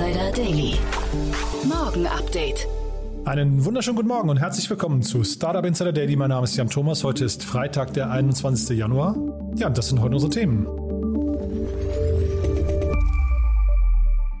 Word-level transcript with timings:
Insider 0.00 0.32
Daily. 0.32 0.74
Morgen 1.68 2.06
Update. 2.06 2.66
Einen 3.26 3.62
wunderschönen 3.66 3.96
guten 3.96 4.08
Morgen 4.08 4.30
und 4.30 4.38
herzlich 4.38 4.70
willkommen 4.70 5.02
zu 5.02 5.22
Startup 5.24 5.62
Insider 5.62 5.92
Daily. 5.92 6.16
Mein 6.16 6.30
Name 6.30 6.44
ist 6.44 6.56
Jan 6.56 6.70
Thomas. 6.70 7.04
Heute 7.04 7.26
ist 7.26 7.44
Freitag, 7.44 7.92
der 7.92 8.10
21. 8.10 8.78
Januar. 8.78 9.14
Ja, 9.56 9.66
und 9.66 9.76
das 9.76 9.90
sind 9.90 10.00
heute 10.00 10.14
unsere 10.14 10.32
Themen. 10.32 10.66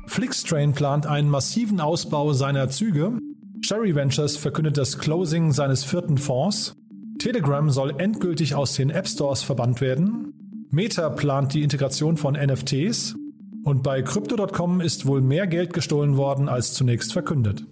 Flixtrain 0.06 0.72
plant 0.72 1.06
einen 1.06 1.28
massiven 1.28 1.82
Ausbau 1.82 2.32
seiner 2.32 2.70
Züge. 2.70 3.18
Sherry 3.60 3.94
Ventures 3.94 4.38
verkündet 4.38 4.78
das 4.78 4.96
Closing 4.98 5.52
seines 5.52 5.84
vierten 5.84 6.16
Fonds. 6.16 6.74
Telegram 7.18 7.68
soll 7.68 8.00
endgültig 8.00 8.54
aus 8.54 8.72
den 8.72 8.88
App 8.88 9.06
Stores 9.06 9.42
verbannt 9.42 9.82
werden. 9.82 10.32
Meta 10.70 11.10
plant 11.10 11.52
die 11.52 11.62
Integration 11.62 12.16
von 12.16 12.32
NFTs. 12.32 13.14
Und 13.64 13.82
bei 13.82 14.02
Crypto.com 14.02 14.80
ist 14.80 15.06
wohl 15.06 15.20
mehr 15.20 15.46
Geld 15.46 15.72
gestohlen 15.72 16.16
worden 16.16 16.48
als 16.48 16.72
zunächst 16.72 17.12
verkündet. 17.12 17.64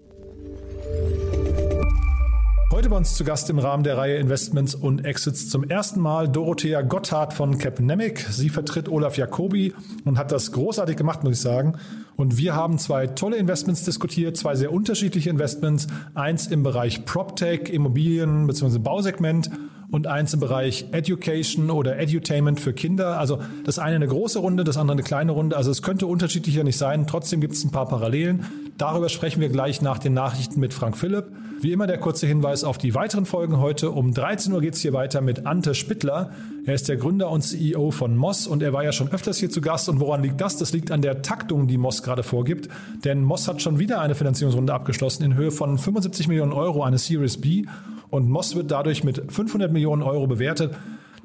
Heute 2.71 2.91
bei 2.91 2.97
uns 2.97 3.15
zu 3.15 3.25
Gast 3.25 3.49
im 3.51 3.59
Rahmen 3.59 3.83
der 3.83 3.97
Reihe 3.97 4.19
Investments 4.19 4.75
und 4.75 5.05
Exits 5.05 5.49
zum 5.49 5.65
ersten 5.65 6.01
Mal 6.01 6.29
Dorothea 6.29 6.83
Gotthard 6.83 7.33
von 7.33 7.59
Capnemic. 7.59 8.21
Sie 8.31 8.51
vertritt 8.51 8.89
Olaf 8.89 9.17
Jacobi 9.17 9.75
und 10.05 10.19
hat 10.19 10.31
das 10.31 10.53
großartig 10.53 10.97
gemacht, 10.97 11.25
muss 11.25 11.33
ich 11.33 11.41
sagen. 11.41 11.79
Und 12.15 12.37
wir 12.37 12.55
haben 12.55 12.79
zwei 12.79 13.07
tolle 13.07 13.37
Investments 13.37 13.85
diskutiert, 13.85 14.37
zwei 14.37 14.55
sehr 14.55 14.73
unterschiedliche 14.73 15.31
Investments. 15.31 15.87
Eins 16.15 16.47
im 16.47 16.63
Bereich 16.63 17.05
PropTech, 17.05 17.71
Immobilien 17.71 18.47
bzw. 18.47 18.79
Bausegment 18.79 19.51
und 19.91 20.07
eins 20.07 20.35
im 20.35 20.41
Bereich 20.41 20.87
Education 20.93 21.71
oder 21.71 21.99
Edutainment 21.99 22.61
für 22.61 22.73
Kinder. 22.73 23.19
Also 23.19 23.41
das 23.65 23.79
eine 23.79 23.97
eine 23.97 24.07
große 24.07 24.39
Runde, 24.39 24.65
das 24.65 24.77
andere 24.77 24.97
eine 24.97 25.03
kleine 25.03 25.33
Runde. 25.33 25.57
Also 25.57 25.71
es 25.71 25.83
könnte 25.83 26.07
unterschiedlicher 26.07 26.65
nicht 26.65 26.77
sein. 26.77 27.07
Trotzdem 27.07 27.41
gibt 27.41 27.55
es 27.55 27.65
ein 27.65 27.71
paar 27.71 27.89
Parallelen. 27.89 28.45
Darüber 28.77 29.09
sprechen 29.09 29.41
wir 29.41 29.49
gleich 29.49 29.81
nach 29.81 29.99
den 29.99 30.15
Nachrichten 30.15 30.61
mit 30.61 30.75
Frank 30.75 30.97
Philipp. 30.97 31.27
Wie 31.61 31.73
immer 31.73 31.89
der 31.89 31.99
kurze 31.99 32.29
Hinweis 32.29 32.63
auf 32.63 32.79
die 32.79 32.95
weiteren 32.95 33.27
Folgen 33.27 33.59
heute. 33.59 33.91
Um 33.91 34.15
13 34.15 34.53
Uhr 34.53 34.61
geht 34.61 34.75
es 34.75 34.81
hier 34.81 34.93
weiter 34.93 35.21
mit 35.21 35.45
Ante 35.45 35.75
Spittler. 35.75 36.31
Er 36.65 36.75
ist 36.75 36.89
der 36.89 36.97
Gründer 36.97 37.31
und 37.31 37.43
CEO 37.43 37.91
von 37.91 38.17
Moss 38.17 38.47
und 38.47 38.63
er 38.63 38.73
war 38.73 38.85
ja 38.85 38.93
schon 38.93 39.09
öfters 39.09 39.39
hier 39.39 39.51
zu 39.51 39.61
Gast. 39.61 39.89
Und 39.89 39.99
woran 39.99 40.23
liegt 40.23 40.41
das? 40.41 40.57
Das 40.57 40.73
liegt 40.73 40.93
an 40.93 41.03
der 41.03 41.21
Taktung, 41.23 41.67
die 41.67 41.77
Moss 41.77 42.05
gerade 42.05 42.23
vorgibt. 42.23 42.69
Denn 43.05 43.25
Moss 43.25 43.49
hat 43.49 43.61
schon 43.61 43.81
wieder 43.81 44.01
eine 44.01 44.15
Finanzierungsrunde 44.15 44.73
abgeschlossen 44.73 45.25
in 45.25 45.35
Höhe 45.35 45.51
von 45.51 45.79
75 45.79 46.29
Millionen 46.29 46.53
Euro, 46.53 46.85
eine 46.85 46.99
Series 46.99 47.41
B. 47.41 47.65
Und 48.09 48.31
Moss 48.31 48.55
wird 48.55 48.71
dadurch 48.71 49.03
mit 49.03 49.21
500 49.29 49.73
Millionen 49.73 50.03
Euro 50.03 50.29
bewertet. 50.29 50.77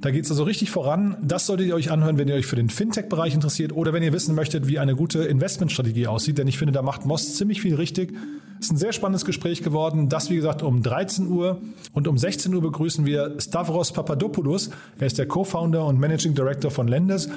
Da 0.03 0.11
geht 0.11 0.25
es 0.25 0.31
also 0.31 0.43
richtig 0.43 0.69
voran. 0.69 1.15
Das 1.21 1.45
solltet 1.45 1.67
ihr 1.67 1.75
euch 1.75 1.89
anhören, 1.89 2.17
wenn 2.17 2.27
ihr 2.27 2.35
euch 2.35 2.45
für 2.45 2.57
den 2.57 2.69
Fintech-Bereich 2.69 3.33
interessiert 3.33 3.71
oder 3.71 3.93
wenn 3.93 4.03
ihr 4.03 4.11
wissen 4.11 4.35
möchtet, 4.35 4.67
wie 4.67 4.77
eine 4.77 4.97
gute 4.97 5.23
Investmentstrategie 5.23 6.07
aussieht. 6.07 6.37
Denn 6.37 6.47
ich 6.49 6.57
finde, 6.57 6.73
da 6.73 6.81
macht 6.81 7.05
Moss 7.05 7.35
ziemlich 7.35 7.61
viel 7.61 7.75
richtig. 7.75 8.13
Ist 8.59 8.73
ein 8.73 8.75
sehr 8.75 8.91
spannendes 8.91 9.23
Gespräch 9.23 9.63
geworden. 9.63 10.09
Das, 10.09 10.29
wie 10.29 10.35
gesagt, 10.35 10.61
um 10.61 10.83
13 10.83 11.27
Uhr. 11.29 11.61
Und 11.93 12.09
um 12.09 12.17
16 12.17 12.53
Uhr 12.53 12.61
begrüßen 12.61 13.05
wir 13.05 13.35
Stavros 13.39 13.93
Papadopoulos. 13.93 14.72
Er 15.00 15.07
ist 15.07 15.19
der 15.19 15.25
Co-Founder 15.25 15.85
und 15.85 16.01
Managing 16.01 16.35
Director 16.35 16.69
von 16.69 16.89
Lendes. 16.89 17.29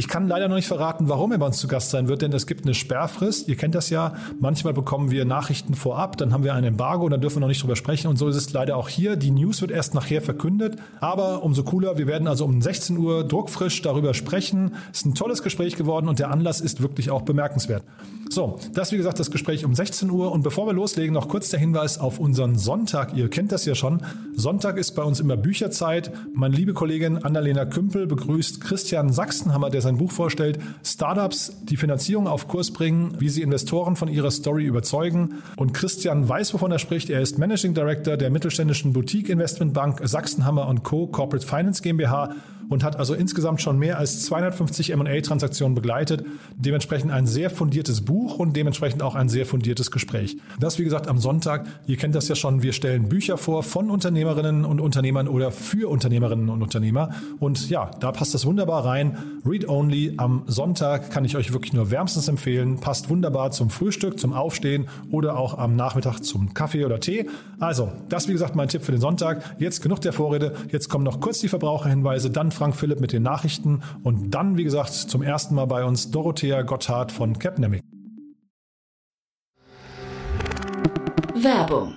Ich 0.00 0.08
kann 0.08 0.28
leider 0.28 0.48
noch 0.48 0.56
nicht 0.56 0.66
verraten, 0.66 1.10
warum 1.10 1.30
er 1.30 1.36
bei 1.36 1.44
uns 1.44 1.58
zu 1.58 1.68
Gast 1.68 1.90
sein 1.90 2.08
wird, 2.08 2.22
denn 2.22 2.32
es 2.32 2.46
gibt 2.46 2.64
eine 2.64 2.72
Sperrfrist. 2.72 3.48
Ihr 3.48 3.56
kennt 3.56 3.74
das 3.74 3.90
ja. 3.90 4.14
Manchmal 4.38 4.72
bekommen 4.72 5.10
wir 5.10 5.26
Nachrichten 5.26 5.74
vorab, 5.74 6.16
dann 6.16 6.32
haben 6.32 6.42
wir 6.42 6.54
ein 6.54 6.64
Embargo, 6.64 7.06
dann 7.10 7.20
dürfen 7.20 7.36
wir 7.36 7.40
noch 7.40 7.48
nicht 7.48 7.62
drüber 7.62 7.76
sprechen. 7.76 8.08
Und 8.08 8.16
so 8.16 8.26
ist 8.26 8.36
es 8.36 8.50
leider 8.50 8.78
auch 8.78 8.88
hier. 8.88 9.16
Die 9.16 9.30
News 9.30 9.60
wird 9.60 9.70
erst 9.70 9.92
nachher 9.92 10.22
verkündet. 10.22 10.78
Aber 11.00 11.42
umso 11.42 11.64
cooler, 11.64 11.98
wir 11.98 12.06
werden 12.06 12.28
also 12.28 12.46
um 12.46 12.62
16 12.62 12.96
Uhr 12.96 13.24
druckfrisch 13.24 13.82
darüber 13.82 14.14
sprechen. 14.14 14.72
Es 14.90 15.00
ist 15.00 15.04
ein 15.04 15.14
tolles 15.14 15.42
Gespräch 15.42 15.76
geworden 15.76 16.08
und 16.08 16.18
der 16.18 16.30
Anlass 16.30 16.62
ist 16.62 16.80
wirklich 16.80 17.10
auch 17.10 17.20
bemerkenswert. 17.20 17.82
So, 18.32 18.60
das 18.72 18.92
wie 18.92 18.96
gesagt 18.96 19.18
das 19.18 19.32
Gespräch 19.32 19.64
um 19.64 19.74
16 19.74 20.08
Uhr. 20.08 20.30
Und 20.30 20.42
bevor 20.42 20.64
wir 20.64 20.72
loslegen, 20.72 21.12
noch 21.12 21.28
kurz 21.28 21.48
der 21.48 21.58
Hinweis 21.58 21.98
auf 21.98 22.20
unseren 22.20 22.56
Sonntag. 22.56 23.16
Ihr 23.16 23.28
kennt 23.28 23.50
das 23.50 23.64
ja 23.64 23.74
schon. 23.74 24.02
Sonntag 24.36 24.78
ist 24.78 24.92
bei 24.92 25.02
uns 25.02 25.18
immer 25.18 25.36
Bücherzeit. 25.36 26.12
Meine 26.32 26.54
liebe 26.54 26.72
Kollegin 26.72 27.18
Annalena 27.18 27.64
Kümpel 27.64 28.06
begrüßt 28.06 28.60
Christian 28.60 29.12
Sachsenhammer, 29.12 29.68
der 29.68 29.82
sein 29.82 29.89
Buch 29.96 30.12
vorstellt. 30.12 30.58
Startups, 30.84 31.56
die 31.62 31.76
Finanzierung 31.76 32.26
auf 32.26 32.48
Kurs 32.48 32.72
bringen, 32.72 33.16
wie 33.18 33.28
sie 33.28 33.42
Investoren 33.42 33.96
von 33.96 34.08
ihrer 34.08 34.30
Story 34.30 34.64
überzeugen. 34.64 35.42
Und 35.56 35.74
Christian 35.74 36.28
weiß, 36.28 36.54
wovon 36.54 36.72
er 36.72 36.78
spricht. 36.78 37.10
Er 37.10 37.20
ist 37.20 37.38
Managing 37.38 37.74
Director 37.74 38.16
der 38.16 38.30
mittelständischen 38.30 38.92
Boutique 38.92 39.28
Investmentbank 39.28 40.00
Sachsenhammer 40.02 40.68
Co. 40.82 41.06
Corporate 41.06 41.46
Finance 41.46 41.82
GmbH 41.82 42.34
und 42.70 42.82
hat 42.82 42.96
also 42.96 43.14
insgesamt 43.14 43.60
schon 43.60 43.78
mehr 43.78 43.98
als 43.98 44.22
250 44.22 44.90
M&A-Transaktionen 44.90 45.74
begleitet. 45.74 46.24
Dementsprechend 46.56 47.10
ein 47.10 47.26
sehr 47.26 47.50
fundiertes 47.50 48.00
Buch 48.02 48.38
und 48.38 48.56
dementsprechend 48.56 49.02
auch 49.02 49.16
ein 49.16 49.28
sehr 49.28 49.44
fundiertes 49.44 49.90
Gespräch. 49.90 50.38
Das, 50.58 50.78
wie 50.78 50.84
gesagt, 50.84 51.08
am 51.08 51.18
Sonntag. 51.18 51.66
Ihr 51.86 51.96
kennt 51.96 52.14
das 52.14 52.28
ja 52.28 52.34
schon. 52.34 52.62
Wir 52.62 52.72
stellen 52.72 53.08
Bücher 53.08 53.36
vor 53.36 53.62
von 53.62 53.90
Unternehmerinnen 53.90 54.64
und 54.64 54.80
Unternehmern 54.80 55.28
oder 55.28 55.50
für 55.50 55.90
Unternehmerinnen 55.90 56.48
und 56.48 56.62
Unternehmer. 56.62 57.10
Und 57.40 57.68
ja, 57.68 57.90
da 58.00 58.12
passt 58.12 58.34
das 58.34 58.46
wunderbar 58.46 58.84
rein. 58.84 59.18
Read 59.44 59.68
Only 59.68 60.14
am 60.16 60.44
Sonntag 60.46 61.10
kann 61.10 61.24
ich 61.24 61.36
euch 61.36 61.52
wirklich 61.52 61.72
nur 61.72 61.90
wärmstens 61.90 62.28
empfehlen. 62.28 62.78
Passt 62.78 63.10
wunderbar 63.10 63.50
zum 63.50 63.70
Frühstück, 63.70 64.20
zum 64.20 64.32
Aufstehen 64.32 64.86
oder 65.10 65.36
auch 65.36 65.58
am 65.58 65.74
Nachmittag 65.74 66.20
zum 66.20 66.54
Kaffee 66.54 66.84
oder 66.84 67.00
Tee. 67.00 67.28
Also, 67.58 67.90
das, 68.08 68.28
wie 68.28 68.32
gesagt, 68.32 68.54
mein 68.54 68.68
Tipp 68.68 68.82
für 68.82 68.92
den 68.92 69.00
Sonntag. 69.00 69.56
Jetzt 69.58 69.82
genug 69.82 70.00
der 70.02 70.12
Vorrede. 70.12 70.54
Jetzt 70.70 70.88
kommen 70.88 71.04
noch 71.04 71.20
kurz 71.20 71.40
die 71.40 71.48
Verbraucherhinweise, 71.48 72.30
dann 72.30 72.52
Frank 72.60 72.76
Philipp 72.76 73.00
mit 73.00 73.14
den 73.14 73.22
Nachrichten 73.22 73.82
und 74.02 74.32
dann, 74.32 74.58
wie 74.58 74.64
gesagt, 74.64 74.92
zum 74.92 75.22
ersten 75.22 75.54
Mal 75.54 75.64
bei 75.64 75.82
uns 75.82 76.10
Dorothea 76.10 76.60
Gotthard 76.60 77.10
von 77.10 77.38
Capnemic. 77.38 77.82
Werbung. 81.36 81.96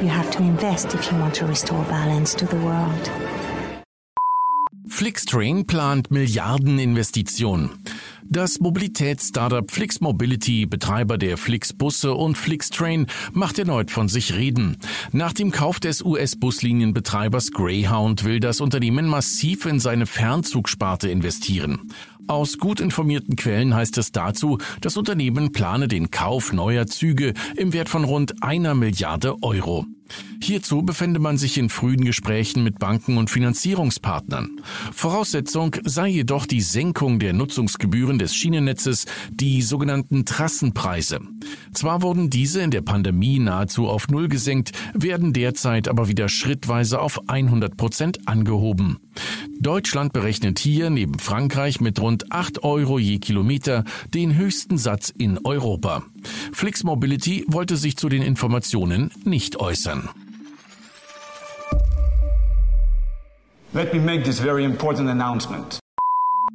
You 0.00 0.08
have 0.08 0.30
to 0.30 0.42
invest 0.42 0.94
if 0.94 1.10
you 1.10 1.18
want 1.18 1.34
to 1.36 1.46
restore 1.46 1.84
balance 1.84 2.34
to 2.36 2.46
the 2.46 2.56
world. 2.56 3.10
Flixtrain 4.88 5.66
plant 5.66 6.10
Milliardeninvestitionen. 6.10 7.70
Das 8.30 8.60
Mobilitätsstartup 8.60 9.70
Flix 9.70 10.00
Mobility, 10.00 10.66
Betreiber 10.66 11.18
der 11.18 11.38
Flix-Busse 11.38 12.12
und 12.14 12.36
Flixtrain, 12.36 13.06
macht 13.32 13.58
erneut 13.58 13.90
von 13.90 14.08
sich 14.08 14.34
reden. 14.34 14.76
Nach 15.12 15.32
dem 15.32 15.50
Kauf 15.50 15.80
des 15.80 16.02
US-Buslinienbetreibers 16.02 17.52
Greyhound 17.52 18.24
will 18.24 18.38
das 18.38 18.60
Unternehmen 18.60 19.06
massiv 19.06 19.66
in 19.66 19.80
seine 19.80 20.06
Fernzugsparte 20.06 21.08
investieren. 21.08 21.92
Aus 22.28 22.58
gut 22.58 22.80
informierten 22.80 23.36
Quellen 23.36 23.74
heißt 23.74 23.96
es 23.96 24.12
dazu, 24.12 24.58
das 24.82 24.98
Unternehmen 24.98 25.50
plane 25.50 25.88
den 25.88 26.10
Kauf 26.10 26.52
neuer 26.52 26.86
Züge 26.86 27.32
im 27.56 27.72
Wert 27.72 27.88
von 27.88 28.04
rund 28.04 28.42
einer 28.42 28.74
Milliarde 28.74 29.42
Euro. 29.42 29.86
Hierzu 30.40 30.82
befände 30.82 31.20
man 31.20 31.36
sich 31.36 31.58
in 31.58 31.68
frühen 31.68 32.04
Gesprächen 32.04 32.62
mit 32.62 32.78
Banken 32.78 33.18
und 33.18 33.28
Finanzierungspartnern. 33.28 34.60
Voraussetzung 34.92 35.76
sei 35.84 36.08
jedoch 36.08 36.46
die 36.46 36.60
Senkung 36.60 37.18
der 37.18 37.32
Nutzungsgebühren 37.32 38.18
des 38.18 38.34
Schienennetzes, 38.34 39.06
die 39.30 39.62
sogenannten 39.62 40.24
Trassenpreise. 40.24 41.20
Zwar 41.72 42.02
wurden 42.02 42.30
diese 42.30 42.60
in 42.62 42.70
der 42.70 42.82
Pandemie 42.82 43.38
nahezu 43.38 43.88
auf 43.88 44.08
Null 44.08 44.28
gesenkt, 44.28 44.72
werden 44.94 45.32
derzeit 45.32 45.88
aber 45.88 46.08
wieder 46.08 46.28
schrittweise 46.28 47.00
auf 47.00 47.28
100 47.28 47.76
Prozent 47.76 48.28
angehoben. 48.28 48.98
Deutschland 49.60 50.12
berechnet 50.12 50.60
hier 50.60 50.88
neben 50.88 51.18
Frankreich 51.18 51.80
mit 51.80 52.00
rund 52.00 52.17
8 52.30 52.64
Euro 52.64 52.98
je 52.98 53.18
Kilometer 53.18 53.84
den 54.14 54.36
höchsten 54.36 54.78
Satz 54.78 55.10
in 55.10 55.38
Europa. 55.44 56.02
Flix 56.52 56.84
Mobility 56.84 57.44
wollte 57.48 57.76
sich 57.76 57.96
zu 57.96 58.08
den 58.08 58.22
Informationen 58.22 59.10
nicht 59.24 59.56
äußern. 59.60 60.08
Let 63.72 63.92
me 63.92 64.00
make 64.00 64.22
this 64.22 64.40
very 64.40 64.64
important 64.64 65.08
announcement. 65.08 65.78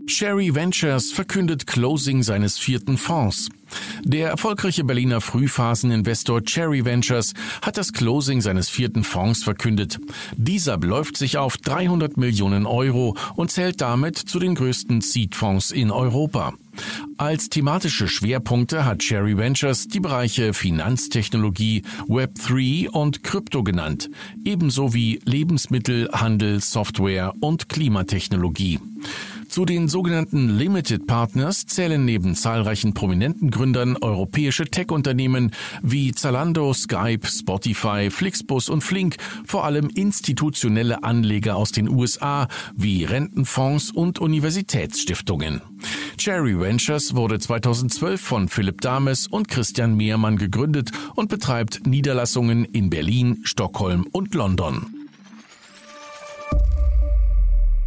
Sherry 0.06 0.54
Ventures 0.54 1.12
verkündet 1.12 1.66
Closing 1.66 2.24
seines 2.24 2.58
vierten 2.58 2.98
Fonds. 2.98 3.50
Der 4.04 4.30
erfolgreiche 4.30 4.84
Berliner 4.84 5.22
Frühphaseninvestor 5.22 6.44
Cherry 6.44 6.84
Ventures 6.84 7.34
hat 7.62 7.78
das 7.78 7.94
Closing 7.94 8.42
seines 8.42 8.70
vierten 8.70 9.04
Fonds 9.04 9.44
verkündet. 9.44 10.00
Dieser 10.36 10.78
beläuft 10.78 11.16
sich 11.18 11.38
auf 11.38 11.58
300 11.58 12.18
Millionen 12.18 12.66
Euro 12.66 13.16
und 13.36 13.50
zählt 13.52 13.82
damit 13.82 14.18
zu 14.18 14.40
den 14.40 14.56
größten 14.56 15.02
Seed-Fonds 15.02 15.72
in 15.72 15.90
Europa. 15.90 16.54
Als 17.18 17.50
thematische 17.50 18.08
Schwerpunkte 18.08 18.86
hat 18.86 19.00
Cherry 19.00 19.38
Ventures 19.38 19.88
die 19.88 20.00
Bereiche 20.00 20.54
Finanztechnologie, 20.54 21.84
Web3 22.08 22.90
und 22.90 23.24
Krypto 23.24 23.64
genannt, 23.64 24.10
ebenso 24.44 24.94
wie 24.94 25.20
Lebensmittel, 25.24 26.10
Handel, 26.12 26.60
Software 26.60 27.34
und 27.40 27.70
Klimatechnologie. 27.70 28.80
Zu 29.54 29.66
den 29.66 29.88
sogenannten 29.88 30.58
Limited 30.58 31.06
Partners 31.06 31.68
zählen 31.68 32.04
neben 32.04 32.34
zahlreichen 32.34 32.96
prominenten 32.96 33.52
Gründern 33.52 33.98
europäische 33.98 34.66
Tech-Unternehmen 34.66 35.52
wie 35.84 36.12
Zalando, 36.12 36.74
Skype, 36.74 37.28
Spotify, 37.28 38.10
Flixbus 38.10 38.68
und 38.68 38.84
Flink, 38.84 39.18
vor 39.46 39.64
allem 39.64 39.90
institutionelle 39.94 41.04
Anleger 41.04 41.56
aus 41.56 41.72
den 41.72 41.88
USA 41.88 42.48
wie 42.76 43.04
Rentenfonds 43.04 43.92
und 43.92 44.18
Universitätsstiftungen. 44.18 45.62
Cherry 46.18 46.60
Ventures 46.60 47.14
wurde 47.14 47.38
2012 47.38 48.20
von 48.20 48.50
Philipp 48.50 48.82
Dames 48.82 49.28
und 49.28 49.50
Christian 49.50 49.96
Mehrmann 49.96 50.38
gegründet 50.38 50.90
und 51.14 51.30
betreibt 51.30 51.86
Niederlassungen 51.86 52.66
in 52.66 52.90
Berlin, 52.90 53.42
Stockholm 53.44 54.08
und 54.12 54.34
London. 54.34 55.03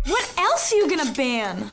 What 0.07 0.25
else 0.37 0.73
are 0.73 0.79
you 0.79 0.89
gonna 0.89 1.13
ban? 1.17 1.73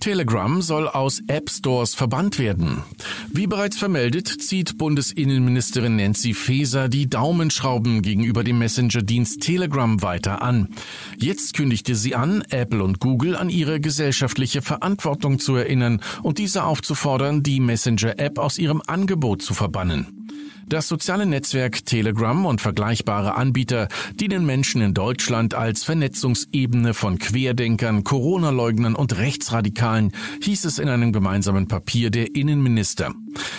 Telegram 0.00 0.60
soll 0.60 0.88
aus 0.88 1.22
App 1.28 1.48
Stores 1.48 1.94
verbannt 1.94 2.40
werden. 2.40 2.82
Wie 3.30 3.46
bereits 3.46 3.78
vermeldet, 3.78 4.26
zieht 4.26 4.76
Bundesinnenministerin 4.76 5.94
Nancy 5.94 6.34
Faeser 6.34 6.88
die 6.88 7.08
Daumenschrauben 7.08 8.02
gegenüber 8.02 8.42
dem 8.42 8.58
Messenger-Dienst 8.58 9.40
Telegram 9.40 10.02
weiter 10.02 10.42
an. 10.42 10.74
Jetzt 11.16 11.54
kündigte 11.54 11.94
sie 11.94 12.16
an, 12.16 12.42
Apple 12.50 12.82
und 12.82 12.98
Google 12.98 13.36
an 13.36 13.48
ihre 13.48 13.78
gesellschaftliche 13.78 14.60
Verantwortung 14.60 15.38
zu 15.38 15.54
erinnern 15.54 16.02
und 16.22 16.38
diese 16.38 16.64
aufzufordern, 16.64 17.44
die 17.44 17.60
Messenger-App 17.60 18.38
aus 18.40 18.58
ihrem 18.58 18.82
Angebot 18.84 19.42
zu 19.42 19.54
verbannen. 19.54 20.23
Das 20.66 20.88
soziale 20.88 21.26
Netzwerk 21.26 21.84
Telegram 21.84 22.46
und 22.46 22.60
vergleichbare 22.60 23.34
Anbieter 23.34 23.88
dienen 24.14 24.46
Menschen 24.46 24.80
in 24.80 24.94
Deutschland 24.94 25.54
als 25.54 25.84
Vernetzungsebene 25.84 26.94
von 26.94 27.18
Querdenkern, 27.18 28.02
Corona-Leugnern 28.02 28.94
und 28.94 29.16
Rechtsradikalen, 29.18 30.12
hieß 30.42 30.64
es 30.64 30.78
in 30.78 30.88
einem 30.88 31.12
gemeinsamen 31.12 31.68
Papier 31.68 32.10
der 32.10 32.34
Innenminister. 32.34 33.12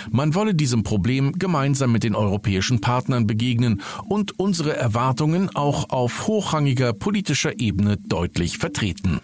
Man 0.10 0.34
wolle 0.36 0.56
diesem 0.56 0.84
Problem 0.84 1.34
gemeinsam 1.34 1.92
mit 1.92 2.04
den 2.04 2.16
europäischen 2.16 2.82
Partnern 2.82 3.28
begegnen 3.28 3.81
und 4.08 4.40
unsere 4.40 4.76
Erwartungen 4.76 5.56
auch 5.56 5.90
auf 5.90 6.28
hochrangiger 6.28 6.94
politischer 6.94 7.60
Ebene 7.60 7.98
deutlich 7.98 8.58
vertreten. 8.58 9.20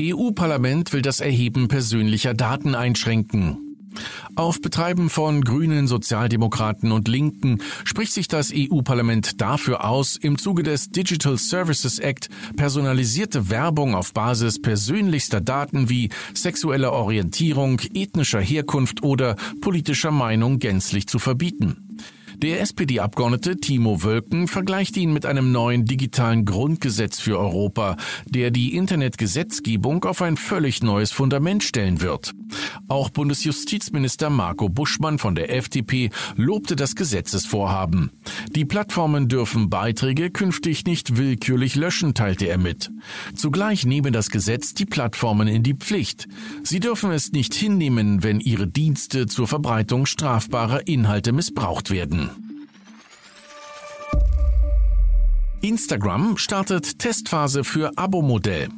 EU-Parlament 0.00 0.92
will 0.92 1.02
das 1.02 1.20
Erheben 1.20 1.68
persönlicher 1.68 2.34
Daten 2.34 2.74
einschränken. 2.74 3.71
Auf 4.34 4.60
Betreiben 4.60 5.10
von 5.10 5.42
Grünen, 5.42 5.86
Sozialdemokraten 5.86 6.92
und 6.92 7.08
Linken 7.08 7.58
spricht 7.84 8.12
sich 8.12 8.28
das 8.28 8.52
EU-Parlament 8.54 9.40
dafür 9.40 9.84
aus, 9.84 10.16
im 10.16 10.38
Zuge 10.38 10.62
des 10.62 10.90
Digital 10.90 11.36
Services 11.38 11.98
Act 11.98 12.28
personalisierte 12.56 13.50
Werbung 13.50 13.94
auf 13.94 14.12
Basis 14.12 14.60
persönlichster 14.60 15.40
Daten 15.40 15.88
wie 15.88 16.10
sexueller 16.34 16.92
Orientierung, 16.92 17.80
ethnischer 17.94 18.40
Herkunft 18.40 19.02
oder 19.02 19.36
politischer 19.60 20.10
Meinung 20.10 20.58
gänzlich 20.58 21.06
zu 21.06 21.18
verbieten. 21.18 21.98
Der 22.42 22.60
SPD-Abgeordnete 22.60 23.56
Timo 23.58 24.02
Wölken 24.02 24.48
vergleicht 24.48 24.96
ihn 24.96 25.12
mit 25.12 25.26
einem 25.26 25.52
neuen 25.52 25.84
digitalen 25.84 26.44
Grundgesetz 26.44 27.20
für 27.20 27.38
Europa, 27.38 27.96
der 28.26 28.50
die 28.50 28.74
Internetgesetzgebung 28.74 30.04
auf 30.04 30.22
ein 30.22 30.36
völlig 30.36 30.82
neues 30.82 31.12
Fundament 31.12 31.62
stellen 31.62 32.00
wird. 32.00 32.32
Auch 32.88 33.10
Bundesjustizminister 33.10 34.30
Marco 34.30 34.68
Buschmann 34.68 35.18
von 35.18 35.34
der 35.34 35.54
FDP 35.54 36.10
lobte 36.36 36.76
das 36.76 36.94
Gesetzesvorhaben. 36.94 38.10
Die 38.54 38.64
Plattformen 38.64 39.28
dürfen 39.28 39.70
Beiträge 39.70 40.30
künftig 40.30 40.84
nicht 40.84 41.16
willkürlich 41.16 41.74
löschen, 41.74 42.14
teilte 42.14 42.46
er 42.46 42.58
mit. 42.58 42.90
Zugleich 43.34 43.86
nehme 43.86 44.12
das 44.12 44.30
Gesetz 44.30 44.74
die 44.74 44.86
Plattformen 44.86 45.48
in 45.48 45.62
die 45.62 45.74
Pflicht. 45.74 46.28
Sie 46.62 46.80
dürfen 46.80 47.10
es 47.10 47.32
nicht 47.32 47.54
hinnehmen, 47.54 48.22
wenn 48.22 48.40
ihre 48.40 48.66
Dienste 48.66 49.26
zur 49.26 49.48
Verbreitung 49.48 50.06
strafbarer 50.06 50.86
Inhalte 50.86 51.32
missbraucht 51.32 51.90
werden. 51.90 52.51
Instagram 55.62 56.38
startet 56.38 56.98
Testphase 56.98 57.62
für 57.62 57.96
Abo-Modell. 57.96 58.68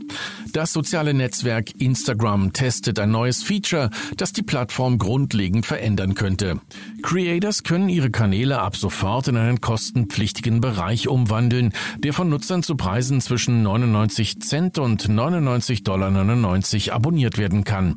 Das 0.52 0.74
soziale 0.74 1.14
Netzwerk 1.14 1.80
Instagram 1.80 2.52
testet 2.52 2.98
ein 2.98 3.10
neues 3.10 3.42
Feature, 3.42 3.88
das 4.18 4.34
die 4.34 4.42
Plattform 4.42 4.98
grundlegend 4.98 5.64
verändern 5.64 6.14
könnte. 6.14 6.60
Creators 7.02 7.62
können 7.62 7.88
ihre 7.88 8.10
Kanäle 8.10 8.60
ab 8.60 8.76
sofort 8.76 9.28
in 9.28 9.38
einen 9.38 9.62
kostenpflichtigen 9.62 10.60
Bereich 10.60 11.08
umwandeln, 11.08 11.72
der 11.96 12.12
von 12.12 12.28
Nutzern 12.28 12.62
zu 12.62 12.76
Preisen 12.76 13.22
zwischen 13.22 13.62
99 13.62 14.42
Cent 14.42 14.76
und 14.78 15.08
99,99 15.08 15.84
Dollar 15.84 16.94
abonniert 16.94 17.38
werden 17.38 17.64
kann. 17.64 17.96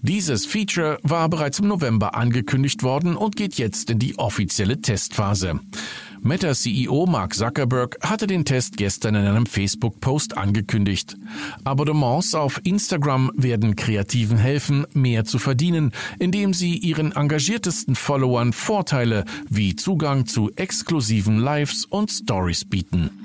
Dieses 0.00 0.46
Feature 0.46 0.98
war 1.02 1.28
bereits 1.28 1.58
im 1.58 1.66
November 1.66 2.14
angekündigt 2.14 2.84
worden 2.84 3.16
und 3.16 3.34
geht 3.34 3.56
jetzt 3.56 3.90
in 3.90 3.98
die 3.98 4.16
offizielle 4.16 4.80
Testphase. 4.80 5.58
Meta-CEO 6.24 7.06
Mark 7.06 7.34
Zuckerberg 7.34 7.98
hatte 8.00 8.28
den 8.28 8.44
Test 8.44 8.76
gestern 8.76 9.16
in 9.16 9.26
einem 9.26 9.44
Facebook-Post 9.44 10.36
angekündigt. 10.36 11.16
Abonnements 11.64 12.36
auf 12.36 12.60
Instagram 12.62 13.32
werden 13.34 13.74
Kreativen 13.74 14.38
helfen, 14.38 14.86
mehr 14.94 15.24
zu 15.24 15.40
verdienen, 15.40 15.90
indem 16.20 16.54
sie 16.54 16.76
ihren 16.76 17.10
engagiertesten 17.10 17.96
Followern 17.96 18.52
Vorteile 18.52 19.24
wie 19.48 19.74
Zugang 19.74 20.26
zu 20.26 20.52
exklusiven 20.54 21.38
Lives 21.38 21.86
und 21.86 22.12
Stories 22.12 22.64
bieten. 22.66 23.21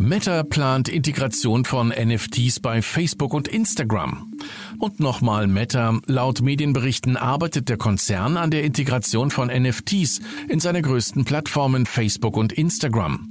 Meta 0.00 0.44
plant 0.44 0.88
Integration 0.88 1.64
von 1.64 1.88
NFTs 1.88 2.60
bei 2.60 2.82
Facebook 2.82 3.34
und 3.34 3.48
Instagram. 3.48 4.32
Und 4.78 5.00
nochmal 5.00 5.48
Meta. 5.48 5.98
Laut 6.06 6.40
Medienberichten 6.40 7.16
arbeitet 7.16 7.68
der 7.68 7.78
Konzern 7.78 8.36
an 8.36 8.52
der 8.52 8.62
Integration 8.62 9.32
von 9.32 9.48
NFTs 9.48 10.20
in 10.48 10.60
seine 10.60 10.82
größten 10.82 11.24
Plattformen 11.24 11.84
Facebook 11.84 12.36
und 12.36 12.52
Instagram. 12.52 13.28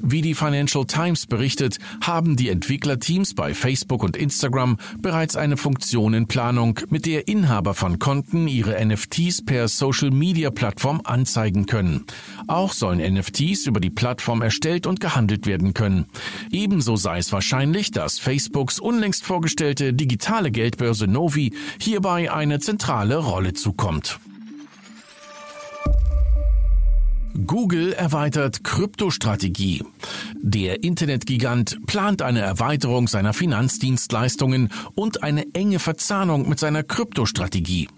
Wie 0.00 0.22
die 0.22 0.34
Financial 0.34 0.84
Times 0.86 1.26
berichtet, 1.26 1.78
haben 2.00 2.36
die 2.36 2.48
Entwicklerteams 2.48 3.34
bei 3.34 3.54
Facebook 3.54 4.02
und 4.02 4.16
Instagram 4.16 4.78
bereits 4.98 5.36
eine 5.36 5.56
Funktion 5.56 6.14
in 6.14 6.26
Planung, 6.26 6.80
mit 6.90 7.06
der 7.06 7.28
Inhaber 7.28 7.74
von 7.74 7.98
Konten 7.98 8.48
ihre 8.48 8.84
NFTs 8.84 9.44
per 9.44 9.68
Social 9.68 10.10
Media 10.10 10.50
Plattform 10.50 11.00
anzeigen 11.04 11.66
können. 11.66 12.04
Auch 12.46 12.72
sollen 12.72 13.14
NFTs 13.14 13.66
über 13.66 13.80
die 13.80 13.90
Plattform 13.90 14.42
erstellt 14.42 14.86
und 14.86 15.00
gehandelt 15.00 15.46
werden 15.46 15.74
können. 15.74 16.06
Ebenso 16.50 16.96
sei 16.96 17.18
es 17.18 17.32
wahrscheinlich, 17.32 17.90
dass 17.90 18.18
Facebooks 18.18 18.78
unlängst 18.78 19.24
vorgestellte 19.24 19.92
digitale 19.92 20.50
Geldbörse 20.50 21.06
Novi 21.06 21.54
hierbei 21.78 22.32
eine 22.32 22.60
zentrale 22.60 23.16
Rolle 23.16 23.52
zukommt. 23.52 24.20
Google 27.46 27.92
erweitert 27.92 28.64
Kryptostrategie. 28.64 29.84
Der 30.40 30.82
Internetgigant 30.82 31.86
plant 31.86 32.22
eine 32.22 32.40
Erweiterung 32.40 33.08
seiner 33.08 33.32
Finanzdienstleistungen 33.32 34.70
und 34.94 35.22
eine 35.22 35.46
enge 35.54 35.78
Verzahnung 35.78 36.48
mit 36.48 36.58
seiner 36.58 36.82
Kryptostrategie. 36.82 37.88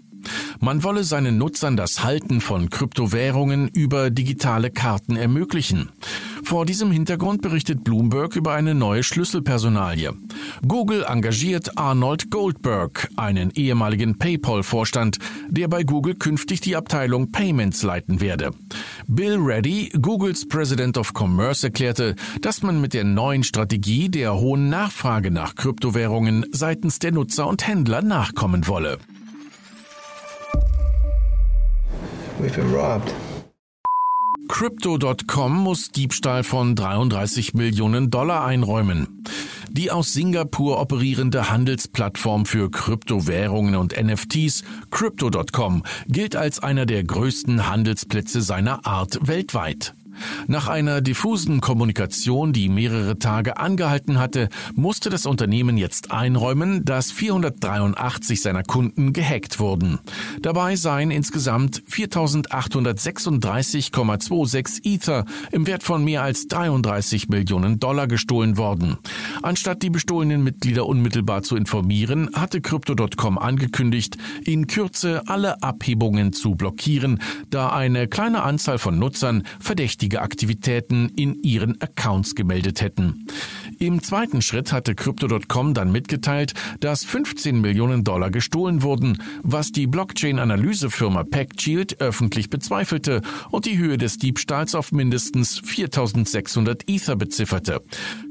Man 0.59 0.83
wolle 0.83 1.03
seinen 1.03 1.37
Nutzern 1.37 1.75
das 1.75 2.03
Halten 2.03 2.41
von 2.41 2.69
Kryptowährungen 2.69 3.67
über 3.67 4.09
digitale 4.09 4.71
Karten 4.71 5.15
ermöglichen. 5.15 5.89
Vor 6.43 6.65
diesem 6.65 6.91
Hintergrund 6.91 7.41
berichtet 7.41 7.83
Bloomberg 7.83 8.35
über 8.35 8.53
eine 8.53 8.75
neue 8.75 9.03
Schlüsselpersonalie. 9.03 10.13
Google 10.67 11.05
engagiert 11.07 11.77
Arnold 11.77 12.29
Goldberg, 12.31 13.09
einen 13.15 13.51
ehemaligen 13.51 14.17
PayPal-Vorstand, 14.17 15.19
der 15.49 15.67
bei 15.67 15.83
Google 15.83 16.15
künftig 16.15 16.61
die 16.61 16.75
Abteilung 16.75 17.31
Payments 17.31 17.81
leiten 17.83 18.19
werde. 18.19 18.51
Bill 19.07 19.37
Reddy, 19.37 19.89
Googles 20.01 20.47
President 20.47 20.97
of 20.97 21.13
Commerce, 21.13 21.65
erklärte, 21.65 22.15
dass 22.41 22.61
man 22.61 22.81
mit 22.81 22.93
der 22.93 23.03
neuen 23.03 23.43
Strategie 23.43 24.09
der 24.09 24.35
hohen 24.35 24.69
Nachfrage 24.69 25.31
nach 25.31 25.55
Kryptowährungen 25.55 26.45
seitens 26.51 26.99
der 26.99 27.13
Nutzer 27.13 27.47
und 27.47 27.65
Händler 27.67 28.01
nachkommen 28.01 28.67
wolle. 28.67 28.97
We've 32.39 32.55
been 32.55 32.73
robbed. 32.73 33.13
Crypto.com 34.53 35.63
muss 35.63 35.89
Diebstahl 35.89 36.43
von 36.43 36.75
33 36.75 37.55
Millionen 37.55 38.11
Dollar 38.11 38.45
einräumen. 38.45 39.23
Die 39.71 39.89
aus 39.89 40.13
Singapur 40.13 40.79
operierende 40.79 41.49
Handelsplattform 41.49 42.45
für 42.45 42.69
Kryptowährungen 42.69 43.75
und 43.75 43.95
NFTs, 43.99 44.63
Crypto.com, 44.91 45.81
gilt 46.07 46.35
als 46.35 46.59
einer 46.59 46.85
der 46.85 47.03
größten 47.03 47.67
Handelsplätze 47.67 48.43
seiner 48.43 48.85
Art 48.85 49.27
weltweit. 49.27 49.95
Nach 50.47 50.67
einer 50.67 51.01
diffusen 51.01 51.61
Kommunikation, 51.61 52.51
die 52.53 52.69
mehrere 52.69 53.19
Tage 53.19 53.57
angehalten 53.57 54.19
hatte, 54.19 54.49
musste 54.75 55.09
das 55.09 55.25
Unternehmen 55.25 55.77
jetzt 55.77 56.11
einräumen, 56.11 56.85
dass 56.85 57.11
483 57.11 58.41
seiner 58.41 58.63
Kunden 58.63 59.11
gehackt 59.13 59.59
wurden. 59.59 59.99
Dabei 60.41 60.75
seien 60.75 61.11
insgesamt 61.11 61.83
4.836,26 61.89 64.85
Ether 64.85 65.25
im 65.51 65.67
Wert 65.67 65.83
von 65.83 66.03
mehr 66.03 66.23
als 66.23 66.47
33 66.47 67.29
Millionen 67.29 67.79
Dollar 67.79 68.07
gestohlen 68.07 68.57
worden. 68.57 68.97
Anstatt 69.41 69.81
die 69.81 69.89
bestohlenen 69.89 70.43
Mitglieder 70.43 70.85
unmittelbar 70.85 71.43
zu 71.43 71.55
informieren, 71.55 72.29
hatte 72.33 72.59
Crypto.com 72.61 73.37
angekündigt, 73.37 74.17
in 74.43 74.67
Kürze 74.67 75.23
alle 75.27 75.63
Abhebungen 75.63 76.33
zu 76.33 76.55
blockieren, 76.55 77.21
da 77.49 77.69
eine 77.69 78.07
kleine 78.07 78.43
Anzahl 78.43 78.77
von 78.77 78.99
Nutzern 78.99 79.43
verdächtig 79.59 80.02
verdächtige 80.03 80.21
Aktivitäten 80.21 81.09
in 81.15 81.41
ihren 81.43 81.81
Accounts 81.81 82.35
gemeldet 82.35 82.81
hätten. 82.81 83.25
Im 83.79 84.03
zweiten 84.03 84.41
Schritt 84.41 84.73
hatte 84.73 84.95
Crypto.com 84.95 85.73
dann 85.73 85.93
mitgeteilt, 85.93 86.53
dass 86.81 87.05
15 87.05 87.61
Millionen 87.61 88.03
Dollar 88.03 88.29
gestohlen 88.29 88.81
wurden, 88.81 89.21
was 89.43 89.71
die 89.71 89.87
Blockchain-Analysefirma 89.87 91.23
PackShield 91.23 92.01
öffentlich 92.01 92.49
bezweifelte 92.49 93.21
und 93.49 93.65
die 93.65 93.77
Höhe 93.77 93.97
des 93.97 94.17
Diebstahls 94.17 94.75
auf 94.75 94.91
mindestens 94.91 95.59
4600 95.59 96.89
Ether 96.89 97.15
bezifferte. 97.15 97.81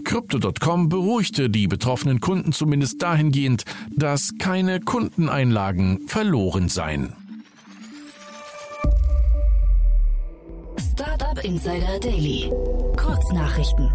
Crypto.com 0.05 0.91
beruhigte 0.91 1.49
die 1.49 1.69
betroffenen 1.69 2.21
Kunden 2.21 2.53
zumindest 2.53 3.03
dahingehend, 3.03 3.65
dass 3.97 4.35
keine 4.39 4.81
Kundeneinlagen 4.81 6.07
verloren 6.07 6.69
seien. 6.69 7.22
Startup 10.93 11.43
Insider 11.43 11.99
Daily. 12.01 12.53
Kurznachrichten. 12.99 13.91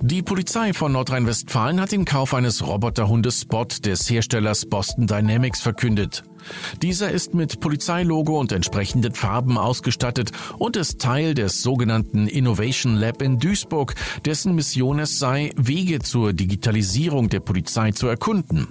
Die 0.00 0.22
Polizei 0.22 0.72
von 0.72 0.92
Nordrhein-Westfalen 0.92 1.80
hat 1.80 1.90
den 1.90 2.04
Kauf 2.04 2.32
eines 2.32 2.64
Roboterhundes 2.64 3.40
Spot 3.40 3.66
des 3.84 4.08
Herstellers 4.08 4.66
Boston 4.66 5.08
Dynamics 5.08 5.60
verkündet. 5.60 6.22
Dieser 6.82 7.10
ist 7.10 7.34
mit 7.34 7.60
Polizeilogo 7.60 8.38
und 8.38 8.52
entsprechenden 8.52 9.14
Farben 9.14 9.58
ausgestattet 9.58 10.32
und 10.58 10.76
ist 10.76 11.00
Teil 11.00 11.34
des 11.34 11.62
sogenannten 11.62 12.26
Innovation 12.26 12.96
Lab 12.96 13.22
in 13.22 13.38
Duisburg, 13.38 13.94
dessen 14.24 14.54
Mission 14.54 14.98
es 14.98 15.18
sei, 15.18 15.52
Wege 15.56 16.00
zur 16.00 16.32
Digitalisierung 16.32 17.28
der 17.28 17.40
Polizei 17.40 17.92
zu 17.92 18.06
erkunden. 18.06 18.68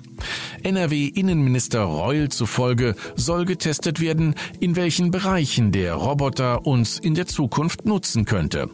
NRW-Innenminister 0.64 1.82
Reul 1.82 2.30
zufolge 2.30 2.96
soll 3.16 3.46
getestet 3.46 4.00
werden, 4.00 4.36
in 4.60 4.76
welchen 4.76 5.12
Bereichen 5.12 5.72
der 5.72 5.94
Roboter 5.94 6.66
uns 6.66 7.00
in 7.00 7.14
der 7.14 7.28
Zukunft 7.28 7.86
nutzen 7.86 8.26
könnte. 8.26 8.70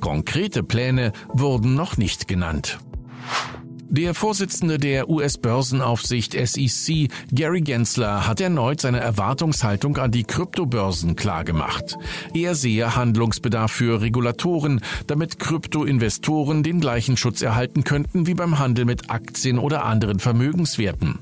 Konkrete 0.00 0.62
Pläne 0.62 1.12
wurden 1.32 1.74
noch 1.74 1.96
nicht 1.96 2.28
genannt. 2.28 2.78
Der 3.92 4.14
Vorsitzende 4.14 4.78
der 4.78 5.10
US-Börsenaufsicht 5.10 6.34
SEC, 6.34 7.08
Gary 7.32 7.60
Gensler, 7.60 8.24
hat 8.28 8.40
erneut 8.40 8.80
seine 8.80 9.00
Erwartungshaltung 9.00 9.96
an 9.96 10.12
die 10.12 10.22
Kryptobörsen 10.22 11.16
klargemacht. 11.16 11.96
Er 12.32 12.54
sehe 12.54 12.94
Handlungsbedarf 12.94 13.72
für 13.72 14.00
Regulatoren, 14.00 14.80
damit 15.08 15.40
Kryptoinvestoren 15.40 16.62
den 16.62 16.80
gleichen 16.80 17.16
Schutz 17.16 17.42
erhalten 17.42 17.82
könnten 17.82 18.28
wie 18.28 18.34
beim 18.34 18.60
Handel 18.60 18.84
mit 18.84 19.10
Aktien 19.10 19.58
oder 19.58 19.84
anderen 19.84 20.20
Vermögenswerten. 20.20 21.18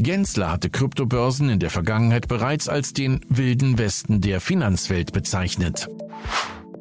Gensler 0.00 0.50
hatte 0.50 0.68
Kryptobörsen 0.68 1.48
in 1.48 1.60
der 1.60 1.70
Vergangenheit 1.70 2.26
bereits 2.26 2.68
als 2.68 2.92
den 2.92 3.20
wilden 3.28 3.78
Westen 3.78 4.20
der 4.20 4.40
Finanzwelt 4.40 5.12
bezeichnet. 5.12 5.88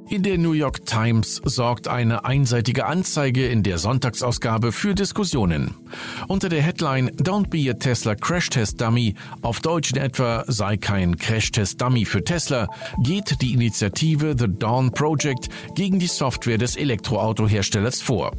In 0.10 0.24
der 0.24 0.39
New 0.39 0.54
York 0.54 0.88
Times 0.88 1.39
sorgt 1.46 1.88
eine 1.88 2.25
einseitige 2.25 2.88
Anzeige 2.88 3.46
in 3.46 3.62
der 3.62 3.78
Sonntagsausgabe 3.78 4.72
für 4.72 4.96
Diskussionen. 4.96 5.75
Unter 6.28 6.50
der 6.50 6.63
Headline 6.63 7.12
Don't 7.12 7.50
be 7.50 7.70
a 7.70 7.75
Tesla 7.75 8.16
Crash 8.16 8.50
Test 8.50 8.82
Dummy, 8.82 9.13
auf 9.44 9.60
Deutsch 9.60 9.92
in 9.92 9.98
etwa 9.98 10.46
sei 10.48 10.78
kein 10.78 11.16
Crash 11.16 11.51
Test 11.51 11.80
Dummy 11.80 12.06
für 12.06 12.24
Tesla, 12.24 12.68
geht 13.04 13.39
die 13.44 13.54
Initiative 13.54 14.36
The 14.36 14.48
Dawn 14.48 14.92
Project 14.92 15.50
gegen 15.75 16.00
die 16.00 16.08
Software 16.08 16.58
des 16.58 16.75
Elektroautoherstellers 16.75 18.01
vor. 18.01 18.32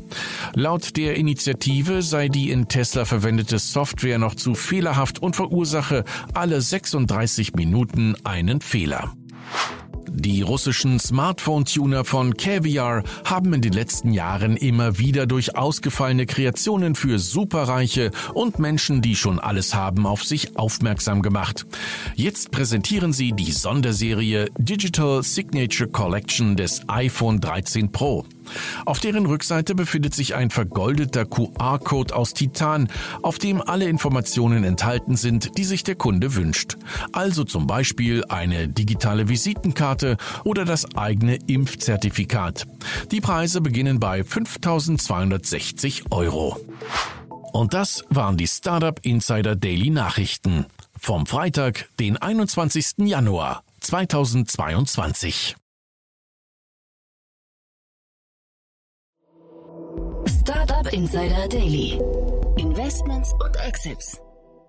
Laut 0.54 0.96
der 0.96 1.14
Initiative 1.14 2.02
sei 2.02 2.26
die 2.26 2.50
in 2.50 2.66
Tesla 2.66 3.04
verwendete 3.04 3.60
Software 3.60 4.18
noch 4.18 4.34
zu 4.34 4.56
fehlerhaft 4.56 5.22
und 5.22 5.36
verursache 5.36 6.04
alle 6.34 6.60
36 6.60 7.54
Minuten 7.54 8.16
einen 8.24 8.60
Fehler. 8.60 9.14
Die 10.12 10.42
russischen 10.42 10.98
Smartphone-Tuner 10.98 12.04
von 12.04 12.36
Caviar 12.36 13.04
haben 13.24 13.54
in 13.54 13.62
den 13.62 13.72
letzten 13.72 14.12
Jahren 14.12 14.56
immer 14.56 14.98
wieder 14.98 15.26
durch 15.26 15.56
ausgefallene 15.56 16.26
Kreationen 16.26 16.96
für 16.96 17.20
Superreiche 17.20 18.10
und 18.34 18.58
Menschen, 18.58 19.02
die 19.02 19.14
schon 19.14 19.38
alles 19.38 19.72
haben, 19.74 20.06
auf 20.06 20.24
sich 20.24 20.56
aufmerksam 20.56 21.22
gemacht. 21.22 21.64
Jetzt 22.16 22.50
präsentieren 22.50 23.12
sie 23.12 23.32
die 23.32 23.52
Sonderserie 23.52 24.50
Digital 24.58 25.22
Signature 25.22 25.88
Collection 25.88 26.56
des 26.56 26.82
iPhone 26.88 27.40
13 27.40 27.92
Pro. 27.92 28.26
Auf 28.84 29.00
deren 29.00 29.26
Rückseite 29.26 29.74
befindet 29.74 30.14
sich 30.14 30.34
ein 30.34 30.50
vergoldeter 30.50 31.24
QR-Code 31.24 32.14
aus 32.14 32.34
Titan, 32.34 32.88
auf 33.22 33.38
dem 33.38 33.60
alle 33.60 33.86
Informationen 33.86 34.64
enthalten 34.64 35.16
sind, 35.16 35.56
die 35.58 35.64
sich 35.64 35.84
der 35.84 35.94
Kunde 35.94 36.34
wünscht. 36.34 36.76
Also 37.12 37.44
zum 37.44 37.66
Beispiel 37.66 38.24
eine 38.28 38.68
digitale 38.68 39.28
Visitenkarte 39.28 40.16
oder 40.44 40.64
das 40.64 40.96
eigene 40.96 41.36
Impfzertifikat. 41.46 42.66
Die 43.10 43.20
Preise 43.20 43.60
beginnen 43.60 44.00
bei 44.00 44.24
5260 44.24 46.04
Euro. 46.10 46.58
Und 47.52 47.74
das 47.74 48.04
waren 48.10 48.36
die 48.36 48.46
Startup 48.46 48.98
Insider 49.02 49.56
Daily 49.56 49.90
Nachrichten 49.90 50.66
vom 50.98 51.26
Freitag, 51.26 51.88
den 51.98 52.16
21. 52.16 52.98
Januar 52.98 53.64
2022. 53.80 55.56
Startup 60.80 60.98
Insider 60.98 61.46
Daily. 61.46 62.00
Investments 62.56 63.34
und 63.34 63.54
Exits. 63.68 64.18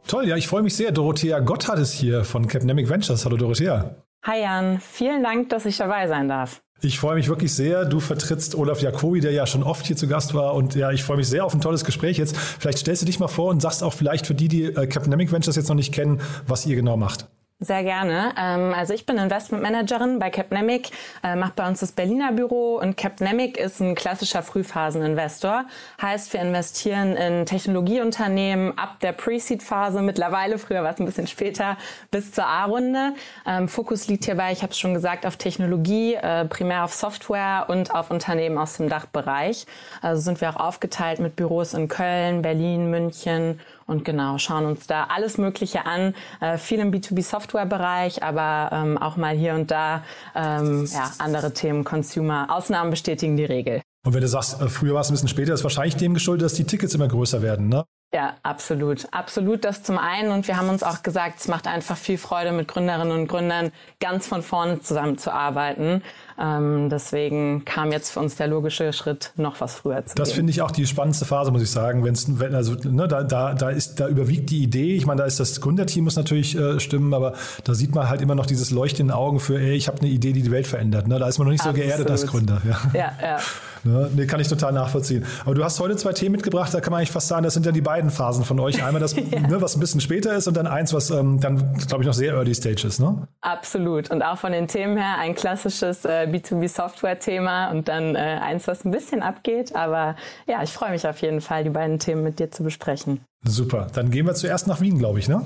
Toll, 0.07 0.27
ja, 0.27 0.35
ich 0.35 0.45
freue 0.45 0.61
mich 0.61 0.75
sehr. 0.75 0.91
Dorothea 0.91 1.39
Gotthard 1.39 1.79
ist 1.79 1.93
hier 1.93 2.25
von 2.25 2.47
Capnemic 2.47 2.89
Ventures. 2.89 3.23
Hallo 3.23 3.37
Dorothea. 3.37 3.95
Hi 4.23 4.41
Jan, 4.41 4.81
vielen 4.81 5.23
Dank, 5.23 5.47
dass 5.49 5.65
ich 5.65 5.77
dabei 5.77 6.09
sein 6.09 6.27
darf. 6.27 6.63
Ich 6.81 6.99
freue 6.99 7.15
mich 7.15 7.29
wirklich 7.29 7.53
sehr. 7.53 7.85
Du 7.85 8.01
vertrittst 8.01 8.55
Olaf 8.55 8.81
Jacobi, 8.81 9.21
der 9.21 9.31
ja 9.31 9.47
schon 9.47 9.63
oft 9.63 9.85
hier 9.85 9.95
zu 9.95 10.09
Gast 10.09 10.33
war. 10.33 10.53
Und 10.53 10.75
ja, 10.75 10.91
ich 10.91 11.03
freue 11.03 11.15
mich 11.15 11.29
sehr 11.29 11.45
auf 11.45 11.53
ein 11.53 11.61
tolles 11.61 11.85
Gespräch 11.85 12.17
jetzt. 12.17 12.35
Vielleicht 12.35 12.79
stellst 12.79 13.03
du 13.03 13.05
dich 13.05 13.19
mal 13.19 13.29
vor 13.29 13.49
und 13.49 13.61
sagst 13.61 13.81
auch 13.81 13.93
vielleicht 13.93 14.27
für 14.27 14.35
die, 14.35 14.49
die 14.49 14.63
äh, 14.65 14.87
Capnemic 14.87 15.31
Ventures 15.31 15.55
jetzt 15.55 15.69
noch 15.69 15.75
nicht 15.75 15.93
kennen, 15.93 16.19
was 16.45 16.65
ihr 16.65 16.75
genau 16.75 16.97
macht. 16.97 17.29
Sehr 17.63 17.83
gerne. 17.83 18.33
Ähm, 18.39 18.73
also 18.75 18.95
ich 18.95 19.05
bin 19.05 19.19
Investment 19.19 19.61
Managerin 19.61 20.17
bei 20.17 20.31
Capnemic, 20.31 20.89
äh, 21.23 21.35
mache 21.35 21.51
bei 21.55 21.67
uns 21.67 21.79
das 21.79 21.91
Berliner 21.91 22.31
Büro 22.31 22.79
und 22.79 22.97
Capnemic 22.97 23.55
ist 23.55 23.79
ein 23.79 23.93
klassischer 23.93 24.41
Frühphaseninvestor. 24.41 25.65
Heißt, 26.01 26.33
wir 26.33 26.41
investieren 26.41 27.15
in 27.15 27.45
Technologieunternehmen 27.45 28.75
ab 28.79 28.99
der 29.01 29.11
Pre-Seed-Phase, 29.11 30.01
mittlerweile, 30.01 30.57
früher 30.57 30.81
war 30.81 30.91
es 30.91 30.99
ein 30.99 31.05
bisschen 31.05 31.27
später, 31.27 31.77
bis 32.09 32.31
zur 32.31 32.47
A-Runde. 32.47 33.13
Ähm, 33.45 33.67
Fokus 33.67 34.07
liegt 34.07 34.25
hierbei, 34.25 34.51
ich 34.51 34.63
habe 34.63 34.71
es 34.71 34.79
schon 34.79 34.95
gesagt, 34.95 35.27
auf 35.27 35.37
Technologie, 35.37 36.15
äh, 36.15 36.45
primär 36.45 36.83
auf 36.83 36.95
Software 36.95 37.65
und 37.67 37.93
auf 37.93 38.09
Unternehmen 38.09 38.57
aus 38.57 38.77
dem 38.77 38.89
Dachbereich. 38.89 39.67
Also 40.01 40.19
sind 40.23 40.41
wir 40.41 40.49
auch 40.49 40.59
aufgeteilt 40.59 41.19
mit 41.19 41.35
Büros 41.35 41.75
in 41.75 41.87
Köln, 41.87 42.41
Berlin, 42.41 42.89
München 42.89 43.59
und 43.91 44.05
genau, 44.05 44.37
schauen 44.37 44.65
uns 44.65 44.87
da 44.87 45.07
alles 45.13 45.37
Mögliche 45.37 45.85
an, 45.85 46.15
äh, 46.39 46.57
viel 46.57 46.79
im 46.79 46.91
B2B-Software-Bereich, 46.91 48.23
aber 48.23 48.69
ähm, 48.73 48.97
auch 48.97 49.17
mal 49.17 49.35
hier 49.35 49.53
und 49.53 49.69
da 49.69 50.03
ähm, 50.33 50.87
ja, 50.91 51.11
andere 51.19 51.53
Themen, 51.53 51.83
Consumer. 51.83 52.47
Ausnahmen 52.49 52.89
bestätigen 52.89 53.35
die 53.35 53.45
Regel. 53.45 53.81
Und 54.05 54.13
wenn 54.13 54.21
du 54.21 54.27
sagst, 54.27 54.61
äh, 54.61 54.69
früher 54.69 54.93
war 54.93 55.01
es 55.01 55.09
ein 55.09 55.13
bisschen 55.13 55.27
später, 55.27 55.53
ist 55.53 55.63
wahrscheinlich 55.63 55.97
dem 55.97 56.13
geschuldet, 56.13 56.45
dass 56.45 56.53
die 56.53 56.63
Tickets 56.63 56.95
immer 56.95 57.07
größer 57.07 57.41
werden, 57.41 57.67
ne? 57.67 57.83
Ja, 58.13 58.33
absolut. 58.43 59.07
Absolut 59.11 59.63
das 59.63 59.83
zum 59.83 59.97
einen. 59.97 60.31
Und 60.31 60.45
wir 60.49 60.57
haben 60.57 60.67
uns 60.67 60.83
auch 60.83 61.01
gesagt, 61.01 61.39
es 61.39 61.47
macht 61.47 61.65
einfach 61.65 61.95
viel 61.95 62.17
Freude, 62.17 62.51
mit 62.51 62.67
Gründerinnen 62.67 63.17
und 63.17 63.27
Gründern 63.27 63.71
ganz 64.01 64.27
von 64.27 64.41
vorne 64.41 64.81
zusammenzuarbeiten. 64.81 66.03
Ähm, 66.37 66.89
deswegen 66.89 67.63
kam 67.63 67.93
jetzt 67.93 68.11
für 68.11 68.19
uns 68.19 68.35
der 68.35 68.47
logische 68.47 68.91
Schritt, 68.91 69.31
noch 69.37 69.61
was 69.61 69.75
früher 69.75 70.05
zu 70.05 70.15
Das 70.15 70.33
finde 70.33 70.51
ich 70.51 70.61
auch 70.61 70.71
die 70.71 70.85
spannendste 70.85 71.23
Phase, 71.23 71.51
muss 71.51 71.61
ich 71.61 71.71
sagen. 71.71 72.03
Wenn's, 72.03 72.25
wenn, 72.27 72.53
also, 72.53 72.73
ne, 72.73 73.07
da, 73.07 73.23
da, 73.23 73.53
da, 73.53 73.69
ist, 73.69 74.01
da 74.01 74.09
überwiegt 74.09 74.49
die 74.49 74.61
Idee. 74.61 74.93
Ich 74.95 75.05
meine, 75.05 75.21
da 75.21 75.25
ist 75.25 75.39
das 75.39 75.61
Gründerteam 75.61 76.03
muss 76.03 76.17
natürlich 76.17 76.57
äh, 76.57 76.81
stimmen, 76.81 77.13
aber 77.13 77.35
da 77.63 77.73
sieht 77.75 77.95
man 77.95 78.09
halt 78.09 78.19
immer 78.19 78.35
noch 78.35 78.45
dieses 78.45 78.71
Leuchten 78.71 79.03
in 79.03 79.07
den 79.07 79.15
Augen 79.15 79.39
für, 79.39 79.57
ey, 79.57 79.75
ich 79.75 79.87
habe 79.87 79.99
eine 79.99 80.09
Idee, 80.09 80.33
die 80.33 80.41
die 80.41 80.51
Welt 80.51 80.67
verändert. 80.67 81.07
Ne? 81.07 81.17
Da 81.17 81.29
ist 81.29 81.37
man 81.37 81.45
noch 81.45 81.53
nicht 81.53 81.61
Absolut. 81.61 81.77
so 81.77 81.83
geerdet 81.83 82.11
als 82.11 82.27
Gründer. 82.27 82.61
Ja, 82.65 82.81
ja. 82.93 83.13
ja. 83.21 83.37
Ne? 83.83 84.09
Nee, 84.15 84.25
kann 84.27 84.39
ich 84.39 84.47
total 84.47 84.73
nachvollziehen. 84.73 85.25
Aber 85.45 85.55
du 85.55 85.63
hast 85.63 85.79
heute 85.79 85.95
zwei 85.95 86.13
Themen 86.13 86.33
mitgebracht, 86.33 86.73
da 86.73 86.81
kann 86.81 86.91
man 86.91 86.99
eigentlich 86.99 87.11
fast 87.11 87.27
sagen, 87.27 87.43
das 87.43 87.53
sind 87.53 87.65
ja 87.65 87.71
die 87.71 87.81
beiden 87.81 88.09
Phasen 88.09 88.45
von 88.45 88.59
euch. 88.59 88.83
Einmal 88.83 88.99
das, 88.99 89.15
ja. 89.15 89.39
ne, 89.39 89.61
was 89.61 89.75
ein 89.75 89.79
bisschen 89.79 90.01
später 90.01 90.35
ist 90.35 90.47
und 90.47 90.55
dann 90.55 90.67
eins, 90.67 90.93
was 90.93 91.09
ähm, 91.09 91.39
dann, 91.39 91.73
glaube 91.87 92.03
ich, 92.03 92.07
noch 92.07 92.13
sehr 92.13 92.33
early 92.33 92.53
stage 92.53 92.85
ist. 92.87 92.99
Ne? 92.99 93.27
Absolut. 93.41 94.11
Und 94.11 94.21
auch 94.23 94.37
von 94.37 94.51
den 94.51 94.67
Themen 94.67 94.97
her 94.97 95.17
ein 95.19 95.35
klassisches 95.35 96.05
äh, 96.05 96.27
B2B-Software-Thema 96.31 97.71
und 97.71 97.87
dann 97.87 98.15
äh, 98.15 98.19
eins, 98.19 98.67
was 98.67 98.85
ein 98.85 98.91
bisschen 98.91 99.21
abgeht. 99.21 99.75
Aber 99.75 100.15
ja, 100.47 100.61
ich 100.63 100.71
freue 100.71 100.91
mich 100.91 101.07
auf 101.07 101.17
jeden 101.21 101.41
Fall, 101.41 101.63
die 101.63 101.69
beiden 101.69 101.99
Themen 101.99 102.23
mit 102.23 102.39
dir 102.39 102.51
zu 102.51 102.63
besprechen. 102.63 103.21
Super. 103.43 103.87
Dann 103.93 104.11
gehen 104.11 104.25
wir 104.25 104.35
zuerst 104.35 104.67
nach 104.67 104.81
Wien, 104.81 104.99
glaube 104.99 105.19
ich, 105.19 105.27
ne? 105.27 105.45